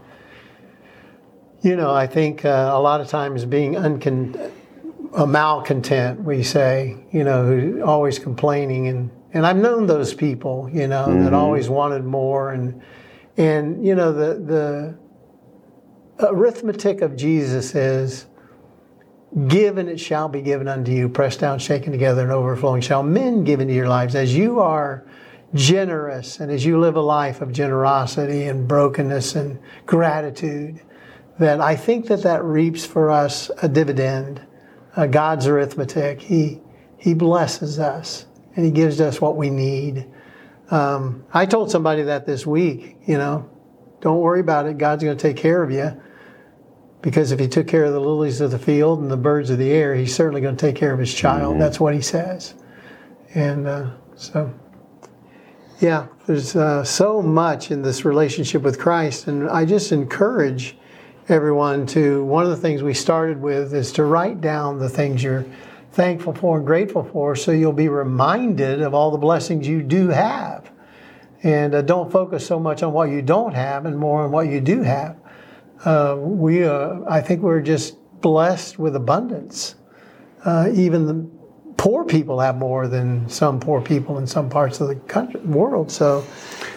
you 1.61 1.77
know, 1.77 1.95
I 1.95 2.07
think 2.07 2.47
uh, 2.47 2.71
a 2.73 2.81
lot 2.81 3.03
of 3.03 3.09
times 3.09 3.45
being 3.45 3.75
uncon- 3.75 4.51
a 5.13 5.27
malcontent, 5.27 6.25
we 6.25 6.43
say, 6.43 7.05
you 7.13 7.25
know, 7.25 7.45
who 7.45 7.83
always 7.83 8.19
complaining. 8.19 8.89
And, 8.89 9.11
and 9.35 9.45
I've 9.45 9.59
known 9.59 9.87
those 9.87 10.15
people, 10.15 10.71
you 10.73 10.89
know, 10.89 11.25
that 11.25 11.35
always 11.35 11.69
wanted 11.69 12.03
more. 12.03 12.53
And, 12.53 12.81
and 13.37 13.87
you 13.87 13.95
know, 13.95 14.15
the, 14.15 14.97
the 16.19 16.27
arithmetic 16.27 17.03
of 17.03 17.17
Jesus 17.17 17.75
is 17.75 18.25
give 19.47 19.77
and 19.77 19.91
it 19.91 20.01
shall 20.01 20.31
be 20.31 20.41
given 20.41 20.69
unto 20.69 20.91
you, 20.91 21.11
pressed 21.11 21.41
down, 21.41 21.59
shaken 21.59 21.93
together, 21.93 22.23
and 22.23 22.33
overflowing 22.33 22.81
shall 22.81 23.03
men 23.03 23.45
give 23.45 23.61
into 23.61 23.75
your 23.75 23.89
lives 23.89 24.15
as 24.15 24.35
you 24.35 24.59
are 24.59 25.05
generous 25.55 26.39
and 26.41 26.51
as 26.51 26.65
you 26.65 26.79
live 26.79 26.97
a 26.97 27.01
life 27.01 27.41
of 27.41 27.53
generosity 27.53 28.45
and 28.45 28.69
brokenness 28.69 29.35
and 29.35 29.59
gratitude, 29.87 30.81
that 31.39 31.61
I 31.61 31.77
think 31.77 32.07
that 32.07 32.23
that 32.23 32.45
reaps 32.45 32.85
for 32.85 33.11
us 33.11 33.51
a 33.63 33.69
dividend, 33.69 34.47
uh, 34.97 35.07
God's 35.07 35.47
arithmetic. 35.47 36.21
He 36.21 36.61
He 36.99 37.15
blesses 37.15 37.79
us 37.79 38.27
and 38.55 38.65
He 38.65 38.71
gives 38.71 39.01
us 39.01 39.21
what 39.21 39.37
we 39.37 39.51
need. 39.51 40.07
Um, 40.71 41.25
I 41.33 41.47
told 41.47 41.71
somebody 41.71 42.03
that 42.03 42.27
this 42.27 42.47
week. 42.47 42.97
You 43.07 43.19
know, 43.19 43.51
don't 44.01 44.21
worry 44.21 44.41
about 44.41 44.67
it. 44.67 44.79
God's 44.79 45.03
going 45.03 45.17
to 45.17 45.23
take 45.23 45.37
care 45.37 45.63
of 45.63 45.71
you. 45.71 46.01
Because 47.03 47.33
if 47.33 47.41
he 47.41 47.49
took 47.49 47.67
care 47.67 47.85
of 47.85 47.93
the 47.93 48.01
lilies 48.01 48.41
of 48.43 48.51
the 48.51 48.59
field 48.59 49.01
and 49.01 49.11
the 49.11 49.17
birds 49.17 49.49
of 49.49 49.59
the 49.59 49.71
air, 49.71 49.95
he's 49.95 50.15
certainly 50.15 50.41
going 50.43 50.57
to 50.57 50.61
take 50.61 50.77
care 50.77 50.93
of 50.93 50.99
his 50.99 51.15
child. 51.15 51.59
That's 51.59 51.81
what 51.81 51.95
he 51.95 52.03
says. 52.03 52.55
And 53.35 53.67
uh, 53.67 53.91
so, 54.17 54.53
yeah, 55.81 56.07
there's 56.27 56.55
uh, 56.55 56.85
so 56.85 57.21
much 57.23 57.71
in 57.71 57.83
this 57.83 58.05
relationship 58.05 58.63
with 58.63 58.79
Christ. 58.79 59.27
And 59.27 59.49
I 59.49 59.65
just 59.65 59.93
encourage 59.93 60.77
everyone 61.29 61.87
to, 61.87 62.25
one 62.25 62.45
of 62.45 62.51
the 62.51 62.57
things 62.57 62.83
we 62.83 62.95
started 62.95 63.41
with 63.41 63.75
is 63.75 63.93
to 63.93 64.05
write 64.05 64.41
down 64.41 64.79
the 64.79 64.89
things 64.89 65.23
you're 65.23 65.47
thankful 65.93 66.35
for 66.35 66.59
and 66.59 66.67
grateful 66.67 67.05
for 67.05 67.35
so 67.35 67.51
you'll 67.51 67.73
be 67.73 67.89
reminded 67.89 68.81
of 68.81 68.95
all 68.95 69.11
the 69.11 69.19
blessings 69.19 69.67
you 69.67 69.83
do 69.83 70.09
have. 70.09 70.71
And 71.43 71.75
uh, 71.75 71.83
don't 71.83 72.13
focus 72.13 72.47
so 72.47 72.61
much 72.61 72.83
on 72.83 72.93
what 72.93 73.11
you 73.11 73.23
don't 73.23 73.55
have 73.55 73.87
and 73.87 73.99
more 73.99 74.23
on 74.23 74.31
what 74.31 74.49
you 74.49 74.61
do 74.61 74.83
have 74.83 75.17
uh, 75.85 76.17
we 76.19 76.65
uh, 76.65 77.01
I 77.09 77.21
think 77.21 77.43
we're 77.43 77.63
just 77.63 77.97
blessed 78.21 78.79
with 78.79 78.97
abundance. 78.97 79.77
Uh, 80.45 80.69
even 80.75 81.07
the 81.07 81.40
poor 81.81 82.05
people 82.05 82.39
have 82.41 82.57
more 82.57 82.87
than 82.89 83.27
some 83.27 83.59
poor 83.59 83.81
people 83.81 84.19
in 84.19 84.27
some 84.27 84.51
parts 84.51 84.83
of 84.83 84.89
the 84.89 84.97
country, 84.97 85.41
world. 85.41 85.91
So 85.91 86.23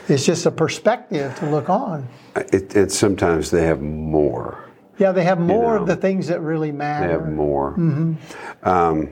it's 0.08 0.26
just 0.26 0.46
a 0.46 0.52
perspective 0.52 1.38
to 1.40 1.50
look 1.50 1.70
on. 1.70 2.08
it, 2.36 2.74
it 2.74 2.92
sometimes 2.92 3.52
they 3.52 3.66
have 3.66 3.82
more. 3.82 4.64
Yeah, 4.98 5.12
they 5.12 5.26
have 5.26 5.40
more 5.40 5.76
know, 5.76 5.82
of 5.82 5.88
the 5.88 5.98
things 5.98 6.28
that 6.28 6.40
really 6.40 6.72
matter. 6.72 7.08
They 7.08 7.14
have 7.14 7.30
more. 7.30 7.74
Um, 8.64 9.10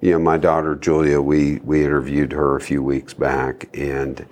you 0.00 0.10
know, 0.12 0.18
my 0.18 0.36
daughter 0.36 0.74
Julia, 0.74 1.20
we 1.20 1.58
we 1.58 1.84
interviewed 1.84 2.32
her 2.32 2.56
a 2.56 2.60
few 2.60 2.82
weeks 2.82 3.14
back, 3.14 3.68
and 3.74 4.26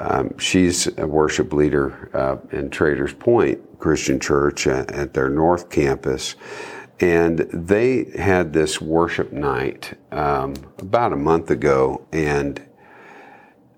um, 0.00 0.38
she's 0.38 0.86
a 0.98 1.06
worship 1.06 1.52
leader 1.52 2.10
uh, 2.14 2.56
in 2.56 2.70
Traders 2.70 3.12
Point 3.12 3.60
Christian 3.78 4.18
Church 4.20 4.66
at, 4.66 4.90
at 4.92 5.12
their 5.12 5.28
North 5.28 5.68
Campus. 5.68 6.36
And 7.00 7.38
they 7.52 8.04
had 8.16 8.52
this 8.52 8.80
worship 8.80 9.32
night 9.32 9.98
um, 10.12 10.54
about 10.78 11.12
a 11.12 11.16
month 11.16 11.50
ago, 11.50 12.06
and 12.12 12.62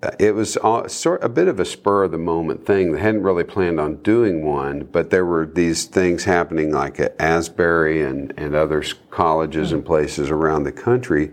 uh, 0.03 0.11
it 0.19 0.35
was 0.35 0.57
sort 0.87 1.23
a 1.23 1.29
bit 1.29 1.47
of 1.47 1.59
a 1.59 1.65
spur 1.65 2.03
of 2.03 2.11
the 2.11 2.19
moment 2.19 2.65
thing. 2.65 2.91
They 2.91 2.99
hadn't 2.99 3.23
really 3.23 3.43
planned 3.43 3.79
on 3.79 4.03
doing 4.03 4.45
one, 4.45 4.83
but 4.91 5.09
there 5.09 5.25
were 5.25 5.47
these 5.47 5.85
things 5.85 6.25
happening 6.25 6.71
like 6.71 6.99
at 6.99 7.15
Asbury 7.19 8.03
and, 8.03 8.31
and 8.37 8.53
other 8.53 8.83
colleges 9.09 9.71
and 9.71 9.83
places 9.83 10.29
around 10.29 10.63
the 10.63 10.71
country. 10.71 11.31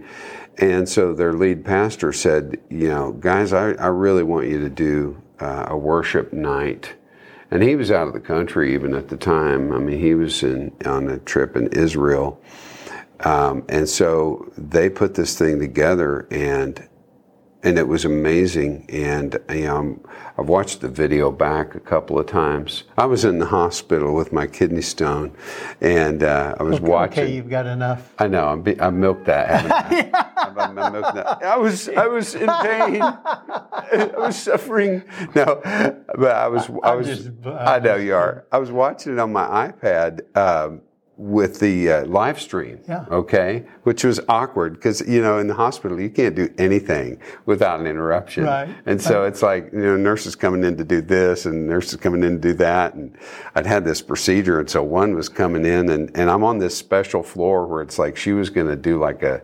And 0.57 0.89
so 0.89 1.13
their 1.13 1.35
lead 1.35 1.65
pastor 1.65 2.13
said, 2.13 2.59
you 2.71 2.89
know, 2.89 3.13
guys, 3.13 3.53
I, 3.53 3.73
I 3.73 3.89
really 3.89 4.23
want 4.23 4.49
you 4.49 4.61
to 4.61 4.71
do 4.71 5.21
uh, 5.41 5.67
a 5.69 5.77
worship 5.77 6.33
night. 6.33 6.95
And 7.51 7.63
he 7.63 7.77
was 7.77 7.91
out 7.91 8.09
of 8.09 8.15
the 8.15 8.21
country 8.21 8.75
even 8.75 8.95
at 8.95 9.09
the 9.09 9.17
time. 9.17 9.73
I 9.73 9.79
mean, 9.79 10.01
he 10.01 10.15
was 10.15 10.43
in, 10.43 10.73
on 10.85 11.09
a 11.09 11.19
trip 11.19 11.57
in 11.57 11.69
Israel. 11.69 12.41
Um, 13.21 13.65
and 13.69 13.89
so 13.89 14.53
they 14.57 14.91
put 14.91 15.15
this 15.15 15.39
thing 15.39 15.59
together 15.59 16.27
and 16.31 16.89
and 17.65 17.79
it 17.79 17.89
was 17.89 18.05
amazing. 18.05 18.87
And 18.91 19.39
you 19.51 19.65
know, 19.65 19.99
I've 20.39 20.49
watched 20.49 20.81
the 20.83 20.89
video 20.89 21.33
back 21.33 21.75
a 21.75 21.81
couple 21.81 22.19
of 22.19 22.27
times. 22.27 22.85
I 22.99 23.07
was 23.07 23.25
in 23.25 23.39
the 23.39 23.47
hospital 23.47 24.15
with 24.15 24.33
my 24.33 24.47
kidney 24.47 24.83
stone, 24.83 25.35
and 25.81 26.23
uh, 26.23 26.55
I 26.61 26.63
was 26.63 26.77
okay, 26.77 26.85
watching. 26.85 27.25
Okay, 27.25 27.35
you've 27.35 27.51
got 27.51 27.67
enough. 27.67 28.13
I 28.19 28.29
know. 28.29 28.47
I'm 28.47 28.63
be, 28.63 28.81
I 28.81 28.91
milked 28.91 29.25
that. 29.27 29.49
haven't 29.49 30.15
I? 30.15 30.25
I'm, 30.37 30.59
I'm- 30.59 30.75
milking 30.93 31.15
that. 31.15 31.43
I 31.43 31.57
was 31.57 31.89
I 31.89 32.07
was 32.07 32.35
in 32.35 32.49
pain. 32.63 33.03
I 33.03 34.13
was 34.17 34.37
suffering. 34.37 35.03
No, 35.35 35.61
but 35.65 36.37
I 36.37 36.49
was 36.49 36.71
I 36.83 36.95
was. 36.95 37.07
just- 37.07 37.31
I 37.47 37.79
know 37.79 37.97
you 37.97 38.15
are. 38.15 38.47
I 38.53 38.59
was 38.59 38.71
watching 38.71 39.15
it 39.15 39.19
on 39.19 39.33
my 39.33 39.71
iPad. 39.73 40.37
Um, 40.37 40.83
with 41.17 41.61
the 41.61 41.91
uh, 41.93 42.05
live 42.07 42.41
stream, 42.41 42.81
Yeah. 42.89 43.05
okay, 43.09 43.65
which 43.85 44.03
was 44.03 44.19
awkward 44.29 44.75
because 44.75 45.01
you 45.07 45.23
know 45.23 45.39
in 45.39 45.47
the 45.47 45.55
hospital 45.55 46.01
you 46.01 46.11
can't 46.11 46.35
do 46.35 46.49
anything 46.59 47.21
without 47.47 47.79
an 47.79 47.87
interruption, 47.87 48.45
Right. 48.45 48.69
and 48.87 49.01
so 49.01 49.23
it's 49.25 49.41
like 49.41 49.71
you 49.73 49.79
know 49.79 49.97
nurses 49.97 50.35
coming 50.35 50.65
in 50.65 50.77
to 50.77 50.85
do 50.85 51.01
this 51.01 51.47
and 51.47 51.69
nurses 51.69 51.97
coming 52.01 52.25
in 52.25 52.33
to 52.33 52.49
do 52.49 52.53
that, 52.55 52.95
and 52.95 53.17
I'd 53.55 53.65
had 53.67 53.85
this 53.85 54.03
procedure, 54.03 54.59
and 54.59 54.69
so 54.69 54.83
one 54.83 55.15
was 55.15 55.29
coming 55.29 55.65
in, 55.65 55.89
and 55.91 56.11
and 56.17 56.29
I'm 56.29 56.43
on 56.43 56.59
this 56.59 56.77
special 56.77 57.23
floor 57.23 57.67
where 57.67 57.83
it's 57.83 57.99
like 57.99 58.17
she 58.17 58.33
was 58.33 58.51
going 58.51 58.67
to 58.67 58.77
do 58.77 58.99
like 58.99 59.23
a 59.23 59.43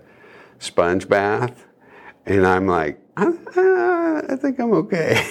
sponge 0.59 1.09
bath, 1.09 1.67
and 2.27 2.45
I'm 2.47 2.67
like, 2.67 3.01
I, 3.17 3.27
uh, 3.27 4.33
I 4.33 4.37
think 4.37 4.59
I'm 4.59 4.73
okay, 4.73 5.25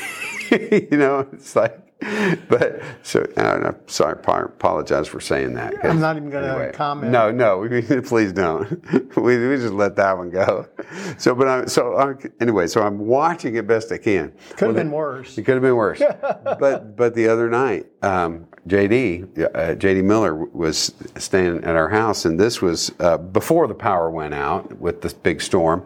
you 0.91 0.97
know, 0.97 1.27
it's 1.33 1.53
like. 1.55 1.77
But 2.47 2.81
so 3.03 3.27
I'm 3.37 3.75
sorry. 3.87 4.13
Apologize 4.13 5.07
for 5.07 5.19
saying 5.19 5.53
that. 5.55 5.73
I'm 5.85 5.99
not 5.99 6.15
even 6.15 6.29
gonna 6.29 6.71
comment. 6.71 7.11
No, 7.11 7.29
no. 7.31 7.57
We, 7.59 7.81
please 8.01 8.31
don't. 8.33 8.83
We, 9.15 9.37
we 9.47 9.55
just 9.57 9.73
let 9.73 9.95
that 9.97 10.17
one 10.17 10.29
go. 10.29 10.67
So, 11.17 11.35
but 11.35 11.47
I'm 11.47 11.67
so 11.67 11.97
I, 11.97 12.13
anyway, 12.39 12.67
so 12.67 12.81
I'm 12.81 12.99
watching 12.99 13.55
it 13.55 13.67
best 13.67 13.91
I 13.91 13.97
can. 13.97 14.31
Could 14.51 14.59
have 14.59 14.61
Well, 14.61 14.73
been 14.75 14.91
worse. 14.91 15.37
it 15.37 15.43
could 15.43 15.55
have 15.55 15.61
been 15.61 15.75
worse. 15.75 15.99
but 16.59 16.95
but 16.95 17.15
the 17.15 17.27
other 17.27 17.49
night, 17.49 17.87
um, 18.01 18.47
JD 18.67 19.39
uh, 19.55 19.75
JD 19.75 20.03
Miller 20.03 20.35
was 20.35 20.93
staying 21.17 21.63
at 21.63 21.75
our 21.75 21.89
house, 21.89 22.23
and 22.25 22.39
this 22.39 22.61
was 22.61 22.91
uh, 22.99 23.17
before 23.17 23.67
the 23.67 23.75
power 23.75 24.09
went 24.09 24.33
out 24.33 24.79
with 24.79 25.01
the 25.01 25.13
big 25.23 25.41
storm, 25.41 25.85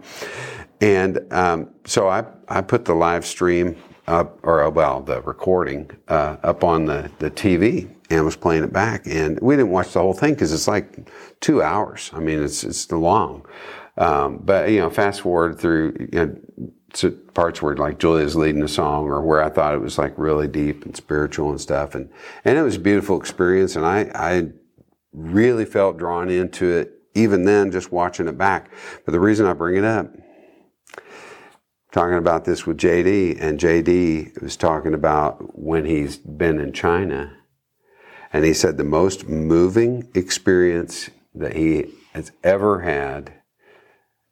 and 0.81 1.19
um, 1.33 1.69
so 1.85 2.07
I 2.07 2.25
I 2.47 2.61
put 2.61 2.85
the 2.85 2.93
live 2.93 3.25
stream 3.25 3.75
up 4.07 4.39
or 4.43 4.69
well 4.69 5.01
the 5.01 5.21
recording 5.21 5.89
uh, 6.07 6.37
up 6.43 6.63
on 6.63 6.85
the 6.85 7.09
the 7.19 7.31
TV 7.31 7.89
and 8.09 8.25
was 8.25 8.35
playing 8.35 8.63
it 8.63 8.73
back, 8.73 9.07
and 9.07 9.39
we 9.41 9.55
didn't 9.55 9.71
watch 9.71 9.93
the 9.93 9.99
whole 9.99 10.13
thing 10.13 10.33
because 10.33 10.53
it's 10.53 10.67
like 10.67 11.09
two 11.39 11.61
hours. 11.61 12.11
I 12.13 12.19
mean, 12.19 12.43
it's 12.43 12.63
it's 12.63 12.91
long. 12.91 13.45
Um, 13.97 14.39
but 14.43 14.69
you 14.69 14.79
know, 14.79 14.89
fast 14.89 15.21
forward 15.21 15.59
through 15.59 16.09
you 16.11 16.19
know, 17.01 17.11
parts 17.33 17.61
where 17.61 17.75
like 17.75 17.99
Julia's 17.99 18.35
leading 18.35 18.61
a 18.63 18.67
song, 18.67 19.05
or 19.05 19.21
where 19.21 19.43
I 19.43 19.49
thought 19.49 19.73
it 19.73 19.81
was 19.81 19.97
like 19.97 20.13
really 20.17 20.47
deep 20.47 20.85
and 20.85 20.95
spiritual 20.95 21.49
and 21.49 21.61
stuff, 21.61 21.95
and 21.95 22.09
and 22.45 22.57
it 22.57 22.61
was 22.61 22.75
a 22.75 22.79
beautiful 22.79 23.19
experience, 23.19 23.75
and 23.75 23.85
I 23.85 24.11
I 24.13 24.49
really 25.13 25.65
felt 25.65 25.97
drawn 25.97 26.29
into 26.29 26.71
it 26.71 26.99
even 27.15 27.45
then 27.45 27.71
just 27.71 27.91
watching 27.91 28.27
it 28.27 28.37
back. 28.37 28.69
But 29.05 29.11
the 29.11 29.19
reason 29.19 29.45
I 29.45 29.53
bring 29.53 29.75
it 29.75 29.83
up, 29.83 30.11
talking 31.93 32.17
about 32.17 32.43
this 32.43 32.65
with 32.65 32.77
JD, 32.77 33.37
and 33.39 33.59
JD 33.59 34.41
was 34.41 34.57
talking 34.57 34.95
about 34.95 35.57
when 35.57 35.85
he's 35.85 36.17
been 36.17 36.59
in 36.59 36.73
China, 36.73 37.37
and 38.33 38.43
he 38.43 38.53
said 38.53 38.77
the 38.77 38.83
most 38.83 39.29
moving 39.29 40.09
experience 40.15 41.11
that 41.35 41.55
he 41.55 41.85
has 42.13 42.31
ever 42.43 42.81
had 42.81 43.35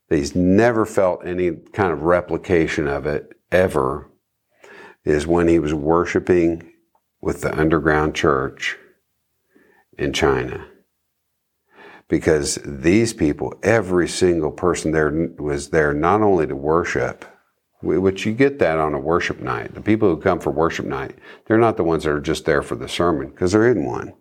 that 0.10 0.18
he's 0.18 0.36
never 0.36 0.86
felt 0.86 1.26
any 1.26 1.52
kind 1.72 1.94
of 1.94 2.02
replication 2.02 2.88
of 2.88 3.06
it 3.06 3.32
ever 3.52 4.10
is 5.06 5.28
when 5.28 5.48
he 5.48 5.60
was 5.60 5.74
worshiping 5.74 6.74
with 7.22 7.42
the 7.42 7.58
underground 7.58 8.16
church 8.16 8.76
in 9.98 10.12
China. 10.12 10.68
Because 12.08 12.60
these 12.66 13.14
people, 13.14 13.54
every 13.62 14.08
single 14.08 14.52
person 14.52 14.92
there 14.92 15.30
was 15.38 15.70
there 15.70 15.94
not 15.94 16.22
only 16.22 16.46
to 16.48 16.56
worship, 16.56 17.24
which 17.82 18.26
you 18.26 18.34
get 18.34 18.60
that 18.60 18.78
on 18.78 18.94
a 18.94 19.00
worship 19.00 19.40
night. 19.40 19.74
The 19.74 19.82
people 19.82 20.10
who 20.10 20.22
come 20.22 20.40
for 20.40 20.52
worship 20.52 20.86
night, 20.86 21.18
they're 21.46 21.58
not 21.58 21.78
the 21.78 21.84
ones 21.84 22.04
that 22.04 22.12
are 22.12 22.22
just 22.22 22.46
there 22.46 22.62
for 22.62 22.76
the 22.76 22.88
sermon, 22.88 23.30
because 23.30 23.52
there 23.52 23.68
isn't 23.68 23.86
one. 23.86 24.14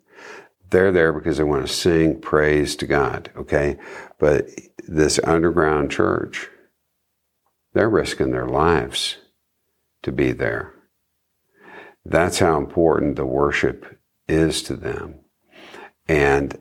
They're 0.71 0.93
there 0.93 1.13
because 1.13 1.39
they 1.39 1.45
want 1.45 1.67
to 1.67 1.73
sing 1.73 2.21
praise 2.21 2.77
to 2.77 2.87
God, 2.87 3.31
okay? 3.37 3.77
But 4.19 4.49
this 4.87 5.21
underground 5.25 5.91
church, 5.91 6.49
they're 7.73 7.91
risking 7.91 8.31
their 8.31 8.47
lives 8.47 9.19
to 10.03 10.13
be 10.13 10.33
there. 10.33 10.75
That's 12.05 12.39
how 12.39 12.57
important 12.57 13.17
the 13.17 13.27
worship 13.27 13.99
is 14.27 14.63
to 14.65 14.77
them. 14.77 15.17
And 16.09 16.59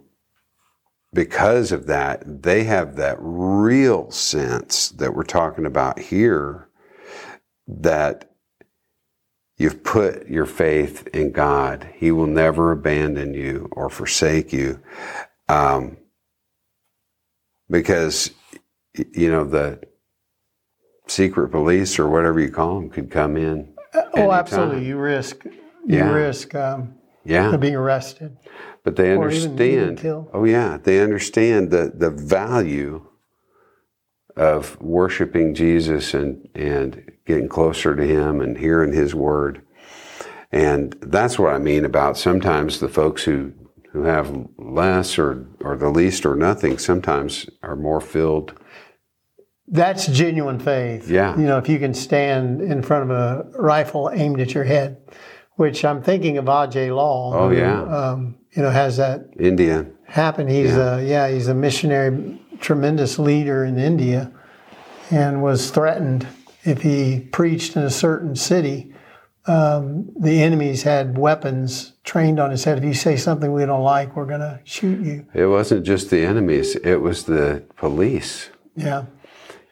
because 1.14 1.72
of 1.72 1.88
that, 1.88 2.44
they 2.44 2.66
have 2.66 2.96
that 2.98 3.18
real 3.20 4.12
sense 4.12 4.90
that 4.90 5.16
we're 5.16 5.24
talking 5.24 5.66
about 5.66 5.98
here 6.00 6.69
that 7.70 8.32
you've 9.58 9.84
put 9.84 10.28
your 10.28 10.46
faith 10.46 11.08
in 11.14 11.32
God. 11.32 11.88
He 11.96 12.12
will 12.12 12.28
never 12.28 12.72
abandon 12.72 13.34
you 13.34 13.70
or 13.72 13.90
forsake 13.90 14.52
you. 14.52 14.80
Um, 15.48 15.98
because, 17.70 18.32
you 19.14 19.32
know, 19.32 19.44
the 19.44 19.82
secret 21.08 21.50
police 21.50 22.00
or 22.00 22.08
whatever 22.10 22.40
you 22.40 22.50
call 22.52 22.76
them 22.80 22.90
could 22.90 23.12
come 23.12 23.38
in. 23.38 23.74
Oh, 23.94 24.00
anytime. 24.16 24.32
absolutely. 24.32 24.86
You 24.86 24.98
risk 24.98 25.44
you 25.46 25.98
Yeah. 25.98 26.12
risk 26.14 26.54
um, 26.56 26.96
Yeah. 27.26 27.56
being 27.58 27.76
arrested. 27.76 28.38
But 28.84 28.96
they 28.96 29.12
Or 29.16 29.30
even- 29.30 29.52
understand. 29.52 30.00
even. 30.00 30.28
Oh 30.34 30.46
yeah, 30.46 30.78
they 30.82 31.00
understand 31.02 31.72
the 31.72 31.92
the 31.96 32.10
value 32.12 33.06
of 34.40 34.80
worshiping 34.82 35.54
Jesus 35.54 36.14
and 36.14 36.48
and 36.56 37.12
getting 37.26 37.50
closer 37.50 37.96
to 37.96 38.04
Him 38.06 38.40
and 38.42 38.58
hearing 38.58 38.94
His 38.94 39.14
word. 39.14 39.62
And 40.52 40.96
that's 41.02 41.38
what 41.38 41.54
I 41.54 41.60
mean 41.60 41.86
about 41.86 42.18
sometimes 42.18 42.80
the 42.80 42.88
folks 42.88 43.24
who 43.24 43.52
who 43.92 44.04
have 44.04 44.48
less 44.58 45.20
or 45.20 45.46
or 45.60 45.76
the 45.76 45.90
least 45.90 46.26
or 46.26 46.36
nothing 46.36 46.78
sometimes 46.78 47.50
are 47.62 47.76
more 47.76 48.02
filled. 48.02 48.54
That's 49.68 50.08
genuine 50.08 50.60
faith. 50.60 51.10
Yeah. 51.10 51.38
You 51.38 51.46
know, 51.46 51.58
if 51.58 51.70
you 51.70 51.78
can 51.78 51.94
stand 51.94 52.62
in 52.62 52.82
front 52.82 53.12
of 53.12 53.12
a 53.12 53.46
rifle 53.60 54.10
aimed 54.12 54.40
at 54.40 54.54
your 54.56 54.64
head, 54.64 54.98
which 55.58 55.84
I'm 55.86 56.02
thinking 56.02 56.38
of 56.38 56.46
Ajai 56.46 56.96
Lall. 56.96 57.34
Oh, 57.36 57.50
who, 57.50 57.58
yeah. 57.58 57.84
Um, 57.84 58.38
you 58.56 58.64
know, 58.64 58.72
has 58.72 58.98
that 58.98 59.26
India. 59.40 59.86
happen. 60.08 60.48
He's 60.48 60.76
a 60.76 61.06
yeah, 61.06 61.30
he's 61.30 61.50
a 61.50 61.54
missionary, 61.54 62.42
tremendous 62.60 63.18
leader 63.20 63.64
in 63.66 63.78
India, 63.78 64.32
and 65.12 65.42
was 65.42 65.72
threatened 65.72 66.28
if 66.64 66.82
he 66.82 67.20
preached 67.32 67.76
in 67.76 67.84
a 67.84 67.90
certain 67.90 68.36
city. 68.36 68.94
Um, 69.48 70.10
the 70.20 70.44
enemies 70.44 70.84
had 70.84 71.18
weapons 71.18 71.94
trained 72.04 72.40
on 72.40 72.52
his 72.52 72.66
head. 72.66 72.78
If 72.78 72.84
you 72.84 72.94
say 72.94 73.16
something 73.16 73.52
we 73.52 73.66
don't 73.66 73.82
like, 73.84 74.16
we're 74.16 74.26
going 74.26 74.42
to 74.42 74.60
shoot 74.64 75.00
you. 75.04 75.26
It 75.34 75.46
wasn't 75.48 75.86
just 75.86 76.10
the 76.10 76.24
enemies; 76.26 76.76
it 76.76 76.98
was 76.98 77.24
the 77.24 77.64
police. 77.78 78.50
Yeah. 78.76 79.06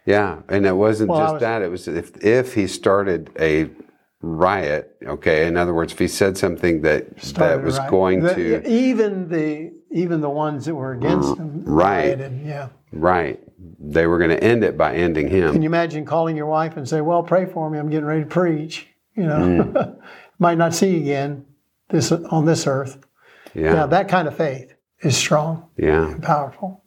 Yeah, 0.06 0.40
and 0.48 0.66
it 0.66 0.72
wasn't 0.76 1.10
Well, 1.10 1.20
just 1.20 1.34
was- 1.34 1.42
that. 1.42 1.62
It 1.62 1.70
was 1.70 1.88
if 1.88 2.16
if 2.24 2.54
he 2.54 2.66
started 2.66 3.30
a 3.40 3.70
riot. 4.22 4.96
Okay, 5.06 5.46
in 5.46 5.58
other 5.58 5.74
words, 5.74 5.92
if 5.94 6.00
he 6.00 6.08
said 6.08 6.38
something 6.38 6.82
that 6.82 7.18
that 7.36 7.62
was 7.62 7.78
going 7.90 8.22
The- 8.22 8.34
to 8.34 8.68
even 8.70 9.28
the 9.30 9.74
even 9.92 10.22
the 10.22 10.30
ones 10.30 10.66
that 10.66 10.76
were 10.76 10.94
against 10.94 11.38
him 11.38 11.62
right. 11.66 12.18
rioted, 12.18 12.42
Yeah. 12.46 12.70
Right, 12.92 13.40
they 13.80 14.08
were 14.08 14.18
going 14.18 14.30
to 14.30 14.44
end 14.44 14.64
it 14.64 14.78
by 14.78 14.96
ending 14.96 15.28
him. 15.28 15.54
Can 15.54 15.62
you 15.62 15.68
imagine 15.70 16.06
calling 16.06 16.36
your 16.38 16.46
wife 16.48 16.78
and 16.78 16.88
say, 16.88 17.02
"Well, 17.02 17.24
pray 17.24 17.46
for 17.46 17.70
me. 17.70 17.78
I'm 17.80 17.90
getting 17.90 18.06
ready 18.06 18.22
to 18.24 18.28
preach." 18.30 18.88
You 19.16 19.24
know, 19.26 19.38
Mm. 19.40 20.00
might 20.40 20.58
not 20.60 20.74
see 20.76 20.92
you 20.96 21.02
again 21.02 21.46
this 21.90 22.12
on 22.12 22.46
this 22.46 22.68
earth. 22.68 23.00
Yeah, 23.56 23.74
Yeah, 23.74 23.86
that 23.88 24.08
kind 24.10 24.28
of 24.28 24.36
faith 24.38 24.74
is 25.02 25.18
strong 25.18 25.70
yeah. 25.78 26.12
and 26.12 26.22
powerful. 26.22 26.84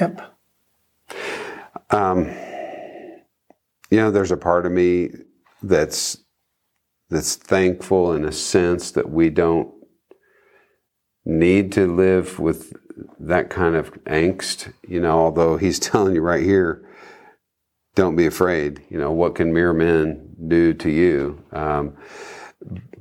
Yep. 0.00 0.20
Um, 1.90 2.26
you 3.90 3.96
know, 3.96 4.10
there's 4.10 4.30
a 4.30 4.36
part 4.36 4.66
of 4.66 4.72
me 4.72 5.10
that's 5.62 6.18
that's 7.10 7.34
thankful 7.36 8.12
in 8.12 8.24
a 8.24 8.32
sense 8.32 8.90
that 8.92 9.10
we 9.10 9.30
don't 9.30 9.72
need 11.24 11.72
to 11.72 11.86
live 11.92 12.38
with 12.38 12.74
that 13.20 13.50
kind 13.50 13.76
of 13.76 13.92
angst. 14.04 14.72
You 14.86 15.00
know, 15.00 15.18
although 15.18 15.56
he's 15.56 15.78
telling 15.90 16.14
you 16.14 16.20
right 16.20 16.42
here, 16.42 16.88
don't 17.94 18.16
be 18.16 18.26
afraid. 18.26 18.82
You 18.88 18.98
know, 18.98 19.12
what 19.12 19.34
can 19.34 19.52
mere 19.52 19.72
men 19.72 20.36
do 20.46 20.74
to 20.74 20.90
you? 20.90 21.42
Um, 21.52 21.96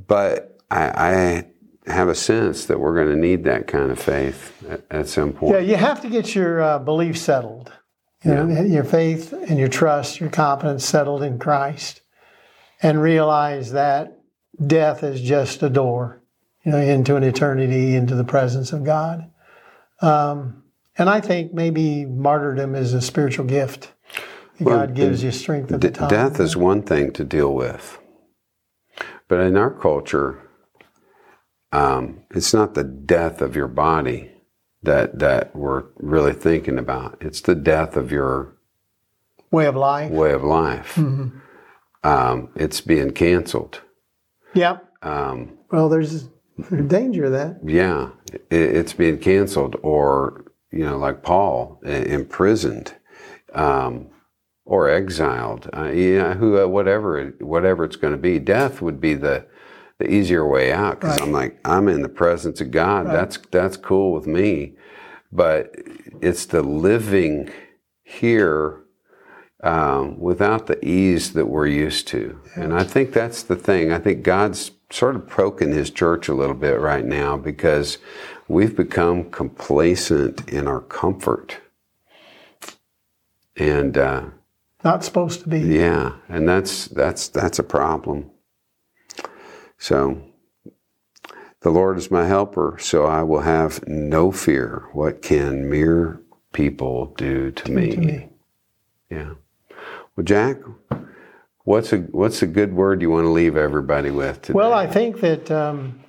but 0.07 0.59
I, 0.71 1.45
I 1.87 1.91
have 1.91 2.09
a 2.09 2.15
sense 2.15 2.65
that 2.65 2.79
we're 2.79 2.95
going 2.95 3.15
to 3.15 3.19
need 3.19 3.43
that 3.45 3.67
kind 3.67 3.91
of 3.91 3.99
faith 3.99 4.63
at, 4.69 4.83
at 4.89 5.07
some 5.07 5.33
point. 5.33 5.53
Yeah, 5.53 5.59
you 5.59 5.75
have 5.75 6.01
to 6.01 6.09
get 6.09 6.35
your 6.35 6.61
uh, 6.61 6.79
belief 6.79 7.17
settled. 7.17 7.71
You 8.23 8.33
know, 8.33 8.61
your 8.63 8.83
faith 8.83 9.31
and 9.31 9.59
your 9.59 9.67
trust, 9.67 10.19
your 10.19 10.29
confidence 10.29 10.83
settled 10.83 11.21
in 11.21 11.37
Christ, 11.37 12.01
and 12.81 13.01
realize 13.01 13.71
that 13.71 14.19
death 14.65 15.03
is 15.03 15.21
just 15.21 15.61
a 15.61 15.69
door, 15.69 16.23
you 16.65 16.71
know, 16.71 16.79
into 16.79 17.15
an 17.15 17.23
eternity, 17.23 17.95
into 17.95 18.15
the 18.15 18.23
presence 18.23 18.73
of 18.73 18.83
God. 18.83 19.29
Um, 20.01 20.63
and 20.97 21.09
I 21.09 21.21
think 21.21 21.53
maybe 21.53 22.05
martyrdom 22.05 22.75
is 22.75 22.93
a 22.93 23.01
spiritual 23.01 23.45
gift. 23.45 23.93
Well, 24.59 24.77
God 24.79 24.95
gives 24.95 25.23
you 25.23 25.31
strength 25.31 25.71
at 25.71 25.81
the 25.81 25.91
time. 25.91 26.09
death 26.09 26.39
is 26.39 26.57
one 26.57 26.81
thing 26.81 27.11
to 27.13 27.23
deal 27.23 27.53
with, 27.53 27.99
but 29.27 29.39
in 29.39 29.55
our 29.55 29.69
culture, 29.69 30.49
um, 31.71 32.23
it's 32.31 32.53
not 32.53 32.73
the 32.73 32.83
death 32.83 33.41
of 33.41 33.55
your 33.55 33.67
body 33.67 34.31
that 34.81 35.19
that 35.19 35.55
we're 35.55 35.83
really 35.97 36.33
thinking 36.33 36.79
about. 36.79 37.17
It's 37.21 37.41
the 37.41 37.53
death 37.53 37.95
of 37.95 38.11
your 38.11 38.55
way 39.51 39.67
of 39.67 39.75
life. 39.75 40.11
way 40.11 40.31
of 40.31 40.43
life. 40.43 40.95
Mm-hmm. 40.95 41.37
Um, 42.03 42.49
it's 42.55 42.81
being 42.81 43.11
canceled. 43.11 43.81
Yep. 44.55 44.85
Um, 45.03 45.57
Well, 45.71 45.89
there's 45.89 46.29
danger 46.87 47.25
of 47.25 47.31
that. 47.33 47.59
yeah, 47.63 48.09
it's 48.51 48.93
being 48.93 49.17
canceled, 49.19 49.75
or 49.81 50.45
you 50.71 50.85
know, 50.85 50.97
like 50.97 51.23
Paul, 51.23 51.79
imprisoned, 51.83 52.93
um, 53.53 54.07
or 54.65 54.89
exiled. 54.89 55.69
Uh, 55.75 55.89
yeah, 55.91 56.33
who, 56.35 56.59
uh, 56.61 56.67
whatever, 56.67 57.19
it, 57.19 57.41
whatever 57.41 57.85
it's 57.85 57.95
going 57.95 58.13
to 58.13 58.17
be. 58.17 58.39
Death 58.39 58.81
would 58.81 58.99
be 58.99 59.13
the 59.13 59.45
the 59.99 60.11
easier 60.11 60.47
way 60.47 60.71
out 60.71 60.99
because 60.99 61.19
Right. 61.19 61.27
I'm 61.27 61.31
like 61.33 61.59
I'm 61.65 61.87
in 61.87 62.01
the 62.01 62.09
presence 62.09 62.61
of 62.61 62.71
God. 62.71 63.07
That's 63.07 63.37
that's 63.51 63.77
cool 63.77 64.11
with 64.13 64.27
me, 64.27 64.73
but 65.31 65.73
it's 66.21 66.45
the 66.45 66.61
living 66.61 67.49
here 68.03 68.83
um, 69.63 70.19
without 70.19 70.67
the 70.67 70.83
ease 70.85 71.33
that 71.33 71.47
we're 71.47 71.67
used 71.67 72.07
to. 72.09 72.39
And 72.55 72.73
I 72.73 72.83
think 72.83 73.11
that's 73.11 73.43
the 73.43 73.55
thing. 73.55 73.91
I 73.91 73.99
think 73.99 74.23
God's 74.23 74.71
sort 74.89 75.15
of 75.15 75.27
poking 75.27 75.71
his 75.71 75.89
church 75.89 76.27
a 76.27 76.33
little 76.33 76.55
bit 76.55 76.79
right 76.79 77.05
now 77.05 77.37
because 77.37 77.97
we've 78.47 78.75
become 78.75 79.29
complacent 79.31 80.47
in 80.49 80.67
our 80.67 80.81
comfort. 80.81 81.57
And 83.55 83.97
uh, 83.97 84.25
Not 84.83 85.03
supposed 85.03 85.41
to 85.41 85.49
be. 85.49 85.59
yeah, 85.59 86.13
and 86.29 86.47
that's 86.47 86.85
that's 86.87 87.27
that's 87.27 87.59
a 87.59 87.63
problem. 87.63 88.29
So 89.79 90.21
the 91.61 91.69
Lord 91.71 91.97
is 91.97 92.11
my 92.11 92.27
helper, 92.27 92.77
so 92.79 93.05
I 93.05 93.23
will 93.23 93.41
have 93.41 93.85
no 93.87 94.31
fear. 94.31 94.87
What 94.93 95.21
can 95.21 95.69
mere 95.69 96.21
people 96.53 97.13
do 97.17 97.51
to 97.51 97.71
me? 97.71 97.91
to 97.91 97.97
me. 97.97 98.29
Yeah. 99.09 99.33
Well, 100.15 100.23
Jack, 100.23 100.57
what's 101.67 101.91
a 101.91 101.97
what's 101.97 102.41
a 102.41 102.47
good 102.47 102.73
word 102.73 103.01
you 103.01 103.09
want 103.09 103.25
to 103.25 103.29
leave 103.29 103.57
everybody 103.57 104.09
with 104.09 104.41
today? 104.41 104.53
Well, 104.53 104.73
I 104.73 104.87
think 104.87 105.19
that 105.19 105.51
um, 105.51 105.99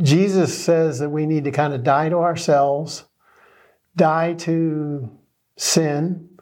Jesus 0.00 0.56
says 0.56 1.00
that 1.00 1.10
we 1.10 1.26
need 1.26 1.42
to 1.44 1.50
kind 1.50 1.74
of 1.74 1.82
die 1.82 2.08
to 2.08 2.18
ourselves, 2.18 3.04
die 3.96 4.34
to 4.34 5.10
sin, 5.56 6.38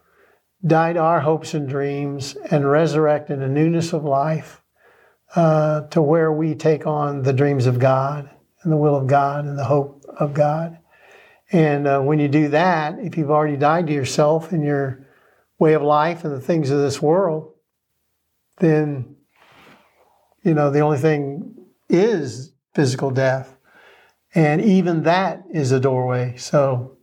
die 0.66 0.92
to 0.92 0.98
our 0.98 1.20
hopes 1.20 1.54
and 1.54 1.66
dreams, 1.66 2.36
and 2.50 2.70
resurrect 2.70 3.30
in 3.30 3.40
a 3.40 3.48
newness 3.48 3.94
of 3.94 4.04
life 4.04 4.60
uh, 5.34 5.86
to 5.88 6.02
where 6.02 6.30
we 6.30 6.54
take 6.54 6.86
on 6.86 7.22
the 7.22 7.32
dreams 7.32 7.64
of 7.64 7.78
God 7.78 8.28
and 8.62 8.70
the 8.70 8.76
will 8.76 8.94
of 8.94 9.06
God 9.06 9.46
and 9.46 9.58
the 9.58 9.64
hope 9.64 10.04
of 10.06 10.34
God. 10.34 10.76
And 11.50 11.86
uh, 11.86 12.00
when 12.00 12.18
you 12.18 12.28
do 12.28 12.48
that, 12.48 12.98
if 12.98 13.16
you've 13.16 13.30
already 13.30 13.56
died 13.56 13.86
to 13.86 13.92
yourself 13.94 14.52
and 14.52 14.62
your 14.62 15.01
way 15.62 15.74
of 15.74 15.82
life 15.82 16.24
and 16.24 16.34
the 16.34 16.40
things 16.40 16.70
of 16.70 16.80
this 16.80 17.00
world, 17.00 17.54
then 18.58 19.14
you 20.42 20.54
know 20.54 20.70
the 20.70 20.80
only 20.80 20.98
thing 20.98 21.54
is 21.88 22.52
physical 22.74 23.12
death. 23.12 23.56
And 24.34 24.60
even 24.60 25.04
that 25.04 25.44
is 25.52 25.70
a 25.70 25.78
doorway. 25.78 26.36
So 26.36 26.96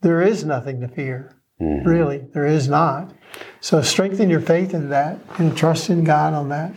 there 0.00 0.22
is 0.22 0.44
nothing 0.44 0.80
to 0.80 0.88
fear 0.88 1.36
really. 1.60 2.26
There 2.34 2.46
is 2.46 2.68
not. 2.68 3.12
So 3.60 3.80
strengthen 3.82 4.28
your 4.28 4.40
faith 4.40 4.74
in 4.74 4.88
that 4.90 5.18
and 5.38 5.56
trust 5.56 5.88
in 5.88 6.02
god 6.02 6.34
on 6.34 6.48
that. 6.48 6.72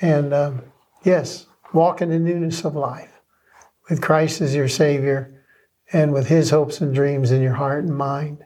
And 0.00 0.32
um, 0.32 0.62
yes 1.02 1.46
walk 1.72 2.00
in 2.00 2.10
the 2.10 2.18
newness 2.18 2.64
of 2.64 2.76
life. 2.76 3.20
With 3.90 4.00
christ 4.00 4.40
as 4.40 4.54
your 4.54 4.68
savior 4.68 5.42
and 5.92 6.12
with 6.12 6.28
his 6.28 6.50
hopes 6.50 6.80
and 6.80 6.94
dreams 6.94 7.32
in 7.32 7.42
your 7.42 7.54
heart 7.54 7.84
and 7.84 7.96
mind. 7.96 8.44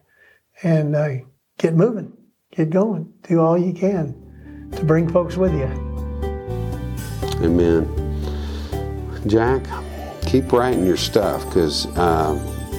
And 0.62 0.96
uh, 0.96 1.16
get 1.60 1.74
moving 1.74 2.10
get 2.52 2.70
going 2.70 3.12
do 3.28 3.38
all 3.38 3.58
you 3.58 3.74
can 3.74 4.14
to 4.72 4.82
bring 4.82 5.06
folks 5.08 5.36
with 5.36 5.52
you 5.52 5.68
Amen. 7.42 7.86
Jack, 9.26 9.64
keep 10.26 10.52
writing 10.52 10.84
your 10.84 10.98
stuff 10.98 11.44
because 11.46 11.86
uh, 11.96 12.34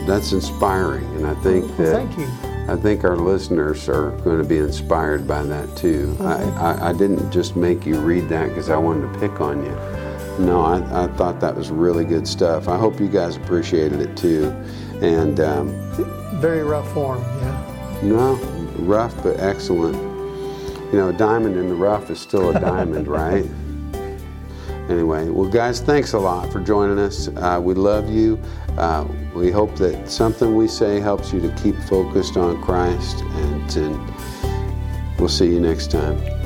that's 0.06 0.34
inspiring, 0.34 1.06
and 1.16 1.26
I 1.26 1.34
think 1.36 1.66
that 1.78 1.94
thank 1.94 2.18
you 2.18 2.28
I 2.72 2.76
think 2.76 3.04
our 3.04 3.18
listeners 3.18 3.90
are 3.90 4.12
going 4.24 4.38
to 4.38 4.48
be 4.48 4.58
inspired 4.58 5.28
by 5.28 5.42
that 5.44 5.76
too. 5.76 6.16
I, 6.20 6.44
I, 6.44 6.90
I 6.90 6.94
didn't 6.94 7.32
just 7.32 7.56
make 7.56 7.88
you 7.88 8.00
read 8.00 8.30
that 8.30 8.50
because 8.50 8.70
I 8.70 8.78
wanted 8.78 9.12
to 9.12 9.20
pick 9.20 9.42
on 9.42 9.66
you. 9.66 10.46
No, 10.46 10.62
I, 10.62 11.06
I 11.06 11.08
thought 11.08 11.40
that 11.42 11.56
was 11.56 11.72
really 11.72 12.06
good 12.06 12.28
stuff. 12.28 12.68
I 12.68 12.78
hope 12.78 13.00
you 13.00 13.10
guys 13.10 13.36
appreciated 13.36 14.00
it 14.00 14.16
too. 14.16 14.50
And 15.02 15.40
um, 15.40 15.70
very 16.40 16.64
rough 16.64 16.92
form 16.94 17.20
yeah 17.20 17.72
no, 18.02 18.36
rough 18.78 19.16
but 19.24 19.40
excellent. 19.40 19.96
You 20.92 20.98
know, 20.98 21.10
a 21.10 21.14
diamond 21.14 21.56
in 21.58 21.70
the 21.70 21.76
rough 21.76 22.10
is 22.10 22.20
still 22.20 22.56
a 22.56 22.60
diamond, 22.60 23.08
right? 23.22 23.50
Anyway, 24.90 25.30
well, 25.30 25.50
guys, 25.50 25.80
thanks 25.80 26.14
a 26.14 26.20
lot 26.20 26.52
for 26.52 26.60
joining 26.60 27.00
us. 27.00 27.30
Uh, 27.30 27.62
we 27.64 27.74
love 27.74 28.10
you. 28.10 28.38
Uh, 28.78 29.08
we 29.34 29.50
hope 29.50 29.74
that 29.78 30.10
something 30.10 30.56
we 30.56 30.68
say 30.68 31.00
helps 31.00 31.32
you 31.32 31.40
to 31.40 31.50
keep 31.56 31.78
focused 31.84 32.36
on 32.36 32.62
Christ, 32.62 33.22
and, 33.22 33.78
and 33.78 35.20
we'll 35.20 35.30
see 35.30 35.48
you 35.48 35.62
next 35.62 35.92
time. 35.92 36.41